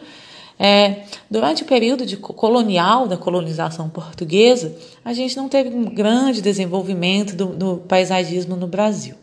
É, 0.60 1.06
durante 1.30 1.64
o 1.64 1.66
período 1.66 2.06
de 2.06 2.18
colonial 2.18 3.08
da 3.08 3.18
colonização 3.18 3.90
portuguesa, 3.90 4.76
a 5.04 5.12
gente 5.12 5.36
não 5.36 5.50
teve 5.50 5.70
um 5.70 5.86
grande 5.86 6.40
desenvolvimento 6.40 7.36
do, 7.36 7.46
do 7.48 7.78
paisagismo 7.88 8.56
no 8.56 8.68
Brasil. 8.68 9.16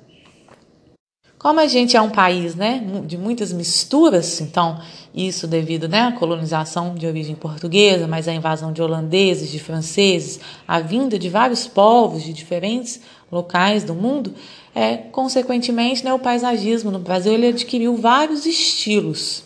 Como 1.39 1.61
a 1.61 1.67
gente 1.67 1.97
é 1.97 2.01
um 2.01 2.11
país 2.11 2.55
né, 2.55 2.83
de 3.07 3.19
muitas 3.19 3.53
misturas, 3.53 4.41
então 4.41 4.81
isso 5.15 5.47
devido 5.47 5.87
né, 5.87 6.01
à 6.01 6.13
colonização 6.13 6.95
de 6.95 7.07
origem 7.07 7.37
portuguesa, 7.37 8.09
mas 8.09 8.27
a 8.27 8.33
invasão 8.33 8.73
de 8.73 8.81
holandeses, 8.81 9.51
de 9.51 9.59
franceses, 9.61 10.41
a 10.67 10.81
vinda 10.81 11.19
de 11.19 11.29
vários 11.29 11.69
povos 11.69 12.23
de 12.23 12.33
diferentes 12.33 13.01
locais 13.31 13.85
do 13.85 13.95
mundo, 13.95 14.33
é, 14.75 14.97
consequentemente 14.97 16.05
né, 16.05 16.13
o 16.13 16.19
paisagismo 16.19 16.91
no 16.91 16.99
Brasil 16.99 17.33
ele 17.33 17.49
adquiriu 17.49 17.97
vários 17.97 18.45
estilos. 18.45 19.45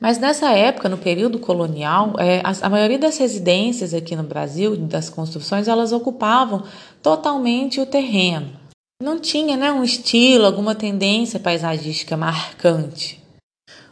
Mas 0.00 0.18
nessa 0.18 0.52
época, 0.52 0.88
no 0.88 0.96
período 0.96 1.38
colonial, 1.38 2.14
é, 2.18 2.40
a, 2.44 2.66
a, 2.66 2.70
maioria 2.70 2.98
das 2.98 3.18
residências 3.18 3.92
aqui 3.92 4.14
no 4.14 4.22
Brasil, 4.22 4.76
das 4.76 5.10
construções, 5.10 5.66
elas 5.66 5.90
ocupavam 5.90 6.62
totalmente 7.02 7.80
o 7.80 7.86
terreno. 7.86 8.52
Não 9.02 9.18
tinha 9.18 9.56
né, 9.56 9.72
um 9.72 9.82
estilo, 9.82 10.44
alguma 10.44 10.74
tendência 10.74 11.40
paisagística 11.40 12.16
marcante. 12.16 13.18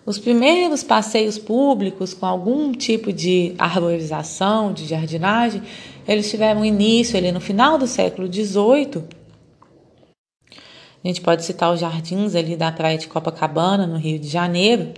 Os 0.05 0.21
primeiros 0.21 0.85
passeios 0.85 1.37
públicos 1.37 2.15
com 2.15 2.27
algum 2.27 2.71
tipo 2.71 3.13
de 3.13 3.55
arborização, 3.59 4.73
de 4.73 4.87
jardinagem, 4.87 5.63
eles 6.07 6.31
tiveram 6.31 6.65
início 6.65 7.17
ali 7.17 7.33
no 7.33 7.41
final 7.41 7.77
do 7.77 7.89
século 7.89 8.33
XVIII. 8.33 9.03
A 11.07 11.09
gente 11.09 11.21
pode 11.21 11.45
citar 11.45 11.73
os 11.73 11.81
jardins 11.81 12.35
ali 12.35 12.57
da 12.57 12.73
praia 12.73 12.99
de 12.99 13.07
Copacabana, 13.07 13.87
no 13.87 13.97
Rio 13.97 14.19
de 14.19 14.29
Janeiro, 14.29 14.93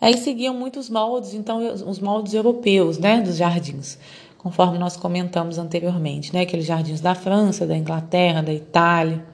Aí 0.00 0.16
seguiam 0.18 0.52
muitos 0.52 0.90
moldes, 0.90 1.32
então 1.32 1.58
os 1.86 1.98
moldes 1.98 2.34
europeus, 2.34 2.98
né, 2.98 3.20
dos 3.22 3.36
jardins, 3.36 3.98
conforme 4.36 4.78
nós 4.78 4.96
comentamos 4.96 5.58
anteriormente, 5.58 6.34
né, 6.34 6.42
aqueles 6.42 6.66
jardins 6.66 7.00
da 7.00 7.14
França, 7.14 7.66
da 7.66 7.76
Inglaterra, 7.76 8.42
da 8.42 8.52
Itália. 8.52 9.24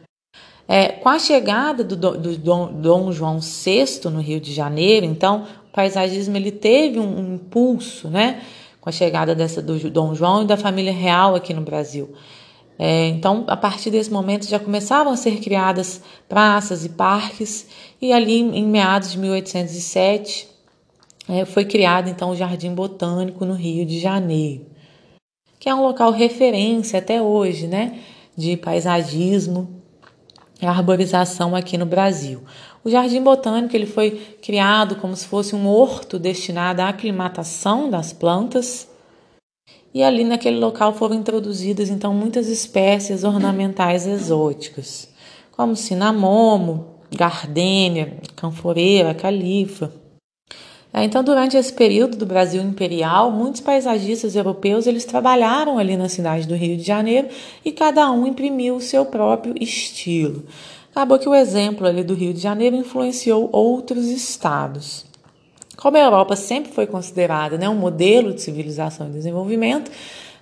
É, 0.68 0.88
com 0.88 1.08
a 1.08 1.18
chegada 1.18 1.82
do, 1.82 1.96
do, 1.96 2.16
do 2.16 2.68
Dom 2.68 3.10
João 3.10 3.40
VI 3.40 4.08
no 4.08 4.20
Rio 4.20 4.40
de 4.40 4.52
Janeiro, 4.52 5.04
então 5.04 5.44
o 5.68 5.72
paisagismo 5.72 6.36
ele 6.36 6.52
teve 6.52 7.00
um, 7.00 7.18
um 7.18 7.34
impulso, 7.34 8.08
né, 8.08 8.40
com 8.80 8.88
a 8.88 8.92
chegada 8.92 9.34
dessa 9.34 9.60
do 9.60 9.90
Dom 9.90 10.14
João 10.14 10.44
e 10.44 10.46
da 10.46 10.56
família 10.56 10.92
real 10.92 11.34
aqui 11.34 11.52
no 11.52 11.62
Brasil. 11.62 12.14
É, 12.78 13.08
então, 13.08 13.44
a 13.46 13.56
partir 13.56 13.90
desse 13.90 14.10
momento 14.10 14.46
já 14.46 14.58
começavam 14.58 15.12
a 15.12 15.16
ser 15.16 15.40
criadas 15.40 16.02
praças 16.28 16.84
e 16.84 16.88
parques, 16.88 17.66
e 18.00 18.12
ali 18.12 18.40
em 18.40 18.66
meados 18.66 19.12
de 19.12 19.18
1807 19.18 20.48
é, 21.28 21.44
foi 21.44 21.64
criado 21.64 22.08
então 22.08 22.30
o 22.30 22.36
Jardim 22.36 22.74
Botânico 22.74 23.44
no 23.44 23.54
Rio 23.54 23.86
de 23.86 24.00
Janeiro, 24.00 24.66
que 25.60 25.68
é 25.68 25.74
um 25.74 25.82
local 25.82 26.10
referência 26.10 26.98
até 26.98 27.22
hoje, 27.22 27.66
né, 27.66 28.00
de 28.36 28.56
paisagismo 28.56 29.82
e 30.60 30.66
arborização 30.66 31.54
aqui 31.54 31.78
no 31.78 31.86
Brasil. 31.86 32.42
O 32.84 32.90
Jardim 32.90 33.22
Botânico 33.22 33.76
ele 33.76 33.86
foi 33.86 34.10
criado 34.42 34.96
como 34.96 35.14
se 35.14 35.26
fosse 35.26 35.54
um 35.54 35.68
horto 35.68 36.18
destinado 36.18 36.82
à 36.82 36.88
aclimatação 36.88 37.88
das 37.88 38.12
plantas. 38.12 38.88
E 39.94 40.02
ali 40.02 40.24
naquele 40.24 40.58
local 40.58 40.94
foram 40.94 41.16
introduzidas 41.16 41.90
então 41.90 42.14
muitas 42.14 42.48
espécies 42.48 43.24
ornamentais 43.24 44.06
exóticas, 44.06 45.08
como 45.50 45.76
cinamomo, 45.76 46.92
gardênia, 47.10 48.16
canforeira, 48.34 49.14
califa. 49.14 49.92
É, 50.94 51.04
então, 51.04 51.24
durante 51.24 51.56
esse 51.56 51.72
período 51.72 52.18
do 52.18 52.26
Brasil 52.26 52.62
imperial, 52.62 53.30
muitos 53.30 53.62
paisagistas 53.62 54.36
europeus 54.36 54.86
eles 54.86 55.06
trabalharam 55.06 55.78
ali 55.78 55.96
na 55.96 56.08
cidade 56.08 56.46
do 56.46 56.54
Rio 56.54 56.76
de 56.76 56.82
Janeiro 56.82 57.28
e 57.64 57.72
cada 57.72 58.10
um 58.10 58.26
imprimiu 58.26 58.76
o 58.76 58.80
seu 58.80 59.06
próprio 59.06 59.54
estilo. 59.58 60.44
Acabou 60.90 61.18
que 61.18 61.28
o 61.28 61.34
exemplo 61.34 61.86
ali 61.86 62.04
do 62.04 62.12
Rio 62.12 62.34
de 62.34 62.40
Janeiro 62.40 62.76
influenciou 62.76 63.48
outros 63.52 64.08
estados. 64.08 65.06
Como 65.82 65.96
a 65.96 66.00
Europa 66.00 66.36
sempre 66.36 66.70
foi 66.70 66.86
considerada 66.86 67.58
né, 67.58 67.68
um 67.68 67.74
modelo 67.74 68.32
de 68.32 68.40
civilização 68.40 69.08
e 69.08 69.10
desenvolvimento, 69.10 69.90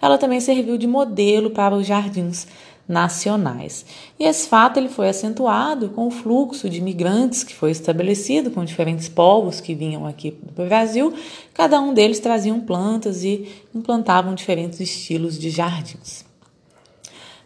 ela 0.03 0.19
também 0.19 0.39
serviu 0.39 0.77
de 0.77 0.87
modelo 0.87 1.49
para 1.49 1.75
os 1.75 1.87
jardins 1.87 2.47
nacionais. 2.87 3.87
E 4.19 4.25
esse 4.25 4.47
fato 4.47 4.77
ele 4.77 4.91
foi 4.91 5.09
acentuado 5.09 5.89
com 5.89 6.07
o 6.07 6.11
fluxo 6.11 6.69
de 6.69 6.77
imigrantes 6.77 7.43
que 7.43 7.55
foi 7.55 7.71
estabelecido 7.71 8.51
com 8.51 8.63
diferentes 8.67 9.09
povos 9.09 9.63
que 9.63 9.75
vinham 9.75 10.07
aqui 10.07 10.31
para 10.31 10.63
o 10.63 10.69
Brasil. 10.69 11.15
Cada 11.55 11.81
um 11.81 11.95
deles 11.95 12.21
traziam 12.21 12.61
plantas 12.61 13.25
e 13.25 13.49
implantavam 13.75 14.35
diferentes 14.35 14.79
estilos 14.79 15.39
de 15.39 15.49
jardins. 15.49 16.29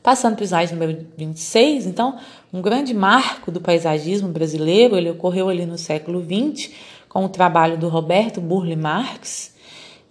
Passando 0.03 0.35
para 0.35 0.43
o 0.43 0.47
slide 0.47 0.73
número 0.75 1.07
26, 1.17 1.87
então, 1.87 2.19
um 2.53 2.61
grande 2.61 2.93
marco 2.93 3.51
do 3.51 3.61
paisagismo 3.61 4.29
brasileiro, 4.29 4.99
ele 4.99 5.09
ocorreu 5.09 5.49
ali 5.49 5.65
no 5.65 5.79
século 5.79 6.23
XX, 6.23 6.71
com 7.15 7.25
o 7.25 7.29
trabalho 7.29 7.79
do 7.79 7.89
Roberto 7.89 8.41
Burle 8.41 8.75
Marx. 8.75 9.55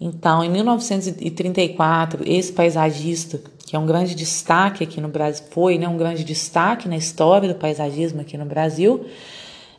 Então, 0.00 0.42
em 0.42 0.48
1934, 0.50 2.24
esse 2.26 2.50
paisagista 2.52 3.40
que 3.66 3.76
é 3.76 3.78
um 3.78 3.86
grande 3.86 4.14
destaque 4.14 4.84
aqui 4.84 5.00
no 5.00 5.08
Brasil, 5.08 5.44
foi 5.50 5.78
né, 5.78 5.88
um 5.88 5.96
grande 5.96 6.22
destaque 6.22 6.88
na 6.88 6.96
história 6.96 7.48
do 7.48 7.54
paisagismo 7.54 8.20
aqui 8.20 8.36
no 8.36 8.44
Brasil. 8.44 9.04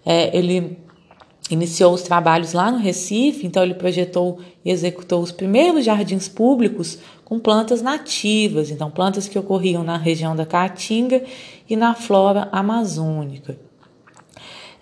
É, 0.06 0.36
ele 0.36 0.78
iniciou 1.50 1.94
os 1.94 2.02
trabalhos 2.02 2.54
lá 2.54 2.72
no 2.72 2.78
Recife, 2.78 3.46
então 3.46 3.64
ele 3.64 3.76
projetou 3.76 4.40
e 4.64 4.72
executou 4.72 5.22
os 5.22 5.32
primeiros 5.32 5.86
jardins 5.86 6.28
públicos 6.28 6.98
com 7.24 7.40
plantas 7.40 7.82
nativas, 7.82 8.70
então 8.70 8.90
plantas 8.90 9.28
que 9.28 9.38
ocorriam 9.38 9.84
na 9.84 9.98
região 9.98 10.36
da 10.36 10.46
Caatinga 10.46 11.24
e 11.70 11.76
na 11.76 11.94
flora 11.94 12.50
amazônica. 12.52 13.64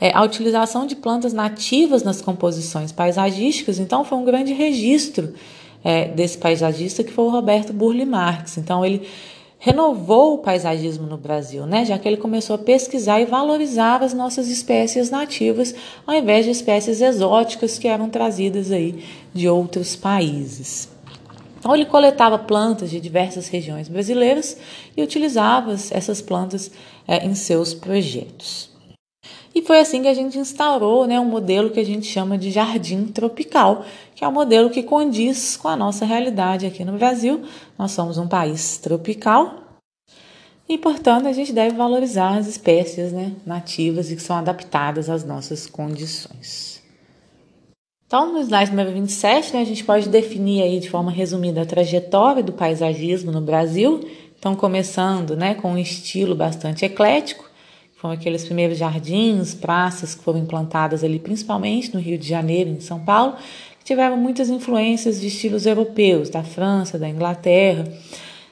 É, 0.03 0.11
a 0.13 0.21
utilização 0.21 0.85
de 0.85 0.97
plantas 0.97 1.31
nativas 1.31 2.03
nas 2.03 2.21
composições 2.21 2.91
paisagísticas, 2.91 3.79
então, 3.79 4.03
foi 4.03 4.17
um 4.17 4.25
grande 4.25 4.51
registro 4.51 5.33
é, 5.81 6.09
desse 6.09 6.37
paisagista, 6.37 7.05
que 7.05 7.13
foi 7.13 7.23
o 7.23 7.29
Roberto 7.29 7.71
Burle 7.71 8.03
Marx. 8.03 8.57
Então, 8.57 8.85
ele 8.85 9.07
renovou 9.57 10.33
o 10.33 10.37
paisagismo 10.39 11.07
no 11.07 11.15
Brasil, 11.15 11.65
né? 11.65 11.85
já 11.85 11.97
que 11.97 12.05
ele 12.05 12.17
começou 12.17 12.57
a 12.57 12.59
pesquisar 12.59 13.21
e 13.21 13.25
valorizar 13.25 14.03
as 14.03 14.13
nossas 14.13 14.49
espécies 14.49 15.09
nativas, 15.09 15.73
ao 16.05 16.13
invés 16.13 16.43
de 16.43 16.51
espécies 16.51 16.99
exóticas 16.99 17.79
que 17.79 17.87
eram 17.87 18.09
trazidas 18.09 18.73
aí 18.73 19.05
de 19.33 19.47
outros 19.47 19.95
países. 19.95 20.89
Então, 21.57 21.73
ele 21.73 21.85
coletava 21.85 22.37
plantas 22.37 22.89
de 22.89 22.99
diversas 22.99 23.47
regiões 23.47 23.87
brasileiras 23.87 24.57
e 24.97 25.01
utilizava 25.01 25.71
essas 25.71 26.19
plantas 26.19 26.69
é, 27.07 27.25
em 27.25 27.33
seus 27.33 27.73
projetos. 27.73 28.72
E 29.55 29.61
foi 29.61 29.79
assim 29.79 30.01
que 30.01 30.07
a 30.07 30.13
gente 30.13 30.37
instaurou 30.37 31.05
né, 31.05 31.19
um 31.19 31.25
modelo 31.25 31.69
que 31.69 31.79
a 31.79 31.85
gente 31.85 32.07
chama 32.07 32.37
de 32.37 32.49
jardim 32.49 33.05
tropical, 33.05 33.85
que 34.15 34.23
é 34.23 34.27
um 34.27 34.31
modelo 34.31 34.69
que 34.69 34.81
condiz 34.81 35.55
com 35.55 35.67
a 35.67 35.75
nossa 35.75 36.05
realidade 36.05 36.65
aqui 36.65 36.83
no 36.83 36.93
Brasil. 36.93 37.43
Nós 37.77 37.91
somos 37.91 38.17
um 38.17 38.27
país 38.27 38.77
tropical 38.77 39.63
e, 40.67 40.77
portanto, 40.77 41.27
a 41.27 41.33
gente 41.33 41.53
deve 41.53 41.75
valorizar 41.75 42.37
as 42.37 42.47
espécies 42.47 43.11
né, 43.11 43.33
nativas 43.45 44.09
e 44.09 44.15
que 44.15 44.21
são 44.21 44.37
adaptadas 44.37 45.09
às 45.09 45.23
nossas 45.23 45.67
condições. 45.67 46.81
Então, 48.07 48.31
no 48.31 48.39
slide 48.39 48.71
número 48.71 48.91
27, 48.91 49.53
né, 49.53 49.61
a 49.61 49.65
gente 49.65 49.83
pode 49.83 50.07
definir 50.07 50.61
aí 50.61 50.79
de 50.79 50.89
forma 50.89 51.11
resumida 51.11 51.61
a 51.61 51.65
trajetória 51.65 52.41
do 52.41 52.53
paisagismo 52.53 53.31
no 53.31 53.41
Brasil. 53.41 54.01
Então, 54.37 54.55
começando 54.55 55.35
né, 55.35 55.53
com 55.55 55.73
um 55.73 55.77
estilo 55.77 56.35
bastante 56.35 56.85
eclético, 56.85 57.49
foram 58.03 58.15
aqueles 58.15 58.43
primeiros 58.43 58.77
jardins, 58.77 59.53
praças 59.53 60.13
que 60.13 60.21
foram 60.21 60.39
implantadas 60.39 61.05
ali, 61.05 61.17
principalmente 61.17 61.93
no 61.93 62.01
Rio 62.01 62.17
de 62.17 62.27
Janeiro, 62.27 62.69
em 62.69 62.81
São 62.81 62.99
Paulo, 62.99 63.37
que 63.79 63.85
tiveram 63.85 64.17
muitas 64.17 64.49
influências 64.49 65.21
de 65.21 65.27
estilos 65.27 65.65
europeus, 65.65 66.29
da 66.29 66.43
França, 66.43 66.99
da 66.99 67.07
Inglaterra. 67.07 67.85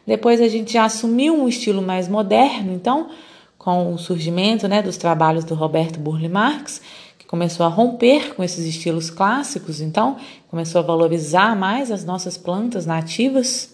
Depois 0.07 0.39
a 0.39 0.47
gente 0.47 0.71
já 0.71 0.85
assumiu 0.85 1.35
um 1.35 1.49
estilo 1.49 1.81
mais 1.81 2.07
moderno, 2.07 2.71
então, 2.71 3.09
com 3.57 3.93
o 3.93 3.97
surgimento 3.97 4.69
né, 4.69 4.81
dos 4.81 4.95
trabalhos 4.95 5.43
do 5.43 5.53
Roberto 5.53 5.99
Burle 5.99 6.29
Marx, 6.29 6.81
que 7.19 7.25
começou 7.25 7.65
a 7.65 7.69
romper 7.69 8.33
com 8.33 8.41
esses 8.41 8.65
estilos 8.65 9.09
clássicos, 9.09 9.81
então, 9.81 10.15
começou 10.49 10.79
a 10.79 10.81
valorizar 10.81 11.57
mais 11.57 11.91
as 11.91 12.05
nossas 12.05 12.37
plantas 12.37 12.85
nativas 12.85 13.69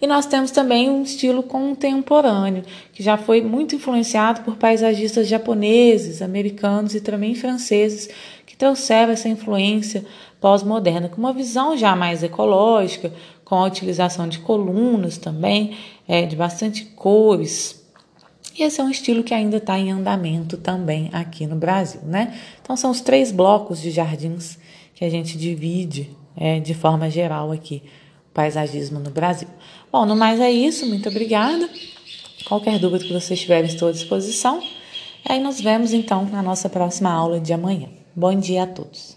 E 0.00 0.06
nós 0.06 0.26
temos 0.26 0.50
também 0.50 0.90
um 0.90 1.02
estilo 1.02 1.42
contemporâneo, 1.42 2.64
que 2.92 3.02
já 3.02 3.16
foi 3.16 3.42
muito 3.42 3.74
influenciado 3.74 4.42
por 4.42 4.56
paisagistas 4.56 5.28
japoneses, 5.28 6.22
americanos 6.22 6.94
e 6.94 7.00
também 7.00 7.34
franceses, 7.34 8.08
que 8.46 8.56
trouxeram 8.56 9.12
essa 9.12 9.28
influência 9.28 10.04
pós-moderna, 10.40 11.08
com 11.08 11.18
uma 11.18 11.32
visão 11.32 11.76
já 11.76 11.96
mais 11.96 12.22
ecológica, 12.22 13.12
com 13.44 13.56
a 13.56 13.64
utilização 13.64 14.28
de 14.28 14.38
colunas 14.40 15.18
também, 15.18 15.76
é, 16.06 16.26
de 16.26 16.36
bastante 16.36 16.84
cores. 16.84 17.82
E 18.56 18.62
esse 18.62 18.80
é 18.80 18.84
um 18.84 18.90
estilo 18.90 19.24
que 19.24 19.34
ainda 19.34 19.56
está 19.56 19.78
em 19.78 19.90
andamento 19.90 20.56
também 20.56 21.10
aqui 21.12 21.46
no 21.46 21.56
Brasil, 21.56 22.00
né? 22.04 22.38
Então 22.62 22.76
são 22.76 22.90
os 22.90 23.00
três 23.00 23.32
blocos 23.32 23.80
de 23.80 23.90
jardins 23.90 24.58
que 24.94 25.04
a 25.04 25.10
gente 25.10 25.36
divide 25.36 26.10
é, 26.36 26.60
de 26.60 26.72
forma 26.72 27.10
geral 27.10 27.50
aqui 27.50 27.82
o 28.30 28.34
paisagismo 28.34 29.00
no 29.00 29.10
Brasil. 29.10 29.48
Bom, 29.94 30.04
no 30.04 30.16
mais 30.16 30.40
é 30.40 30.50
isso, 30.50 30.86
muito 30.86 31.08
obrigada. 31.08 31.70
Qualquer 32.46 32.80
dúvida 32.80 33.04
que 33.04 33.12
vocês 33.12 33.38
tiverem, 33.38 33.70
estou 33.70 33.86
à 33.86 33.92
disposição. 33.92 34.60
E 34.60 35.32
aí 35.32 35.38
nos 35.38 35.60
vemos 35.60 35.92
então 35.92 36.24
na 36.24 36.42
nossa 36.42 36.68
próxima 36.68 37.12
aula 37.12 37.38
de 37.38 37.52
amanhã. 37.52 37.86
Bom 38.12 38.34
dia 38.34 38.64
a 38.64 38.66
todos. 38.66 39.13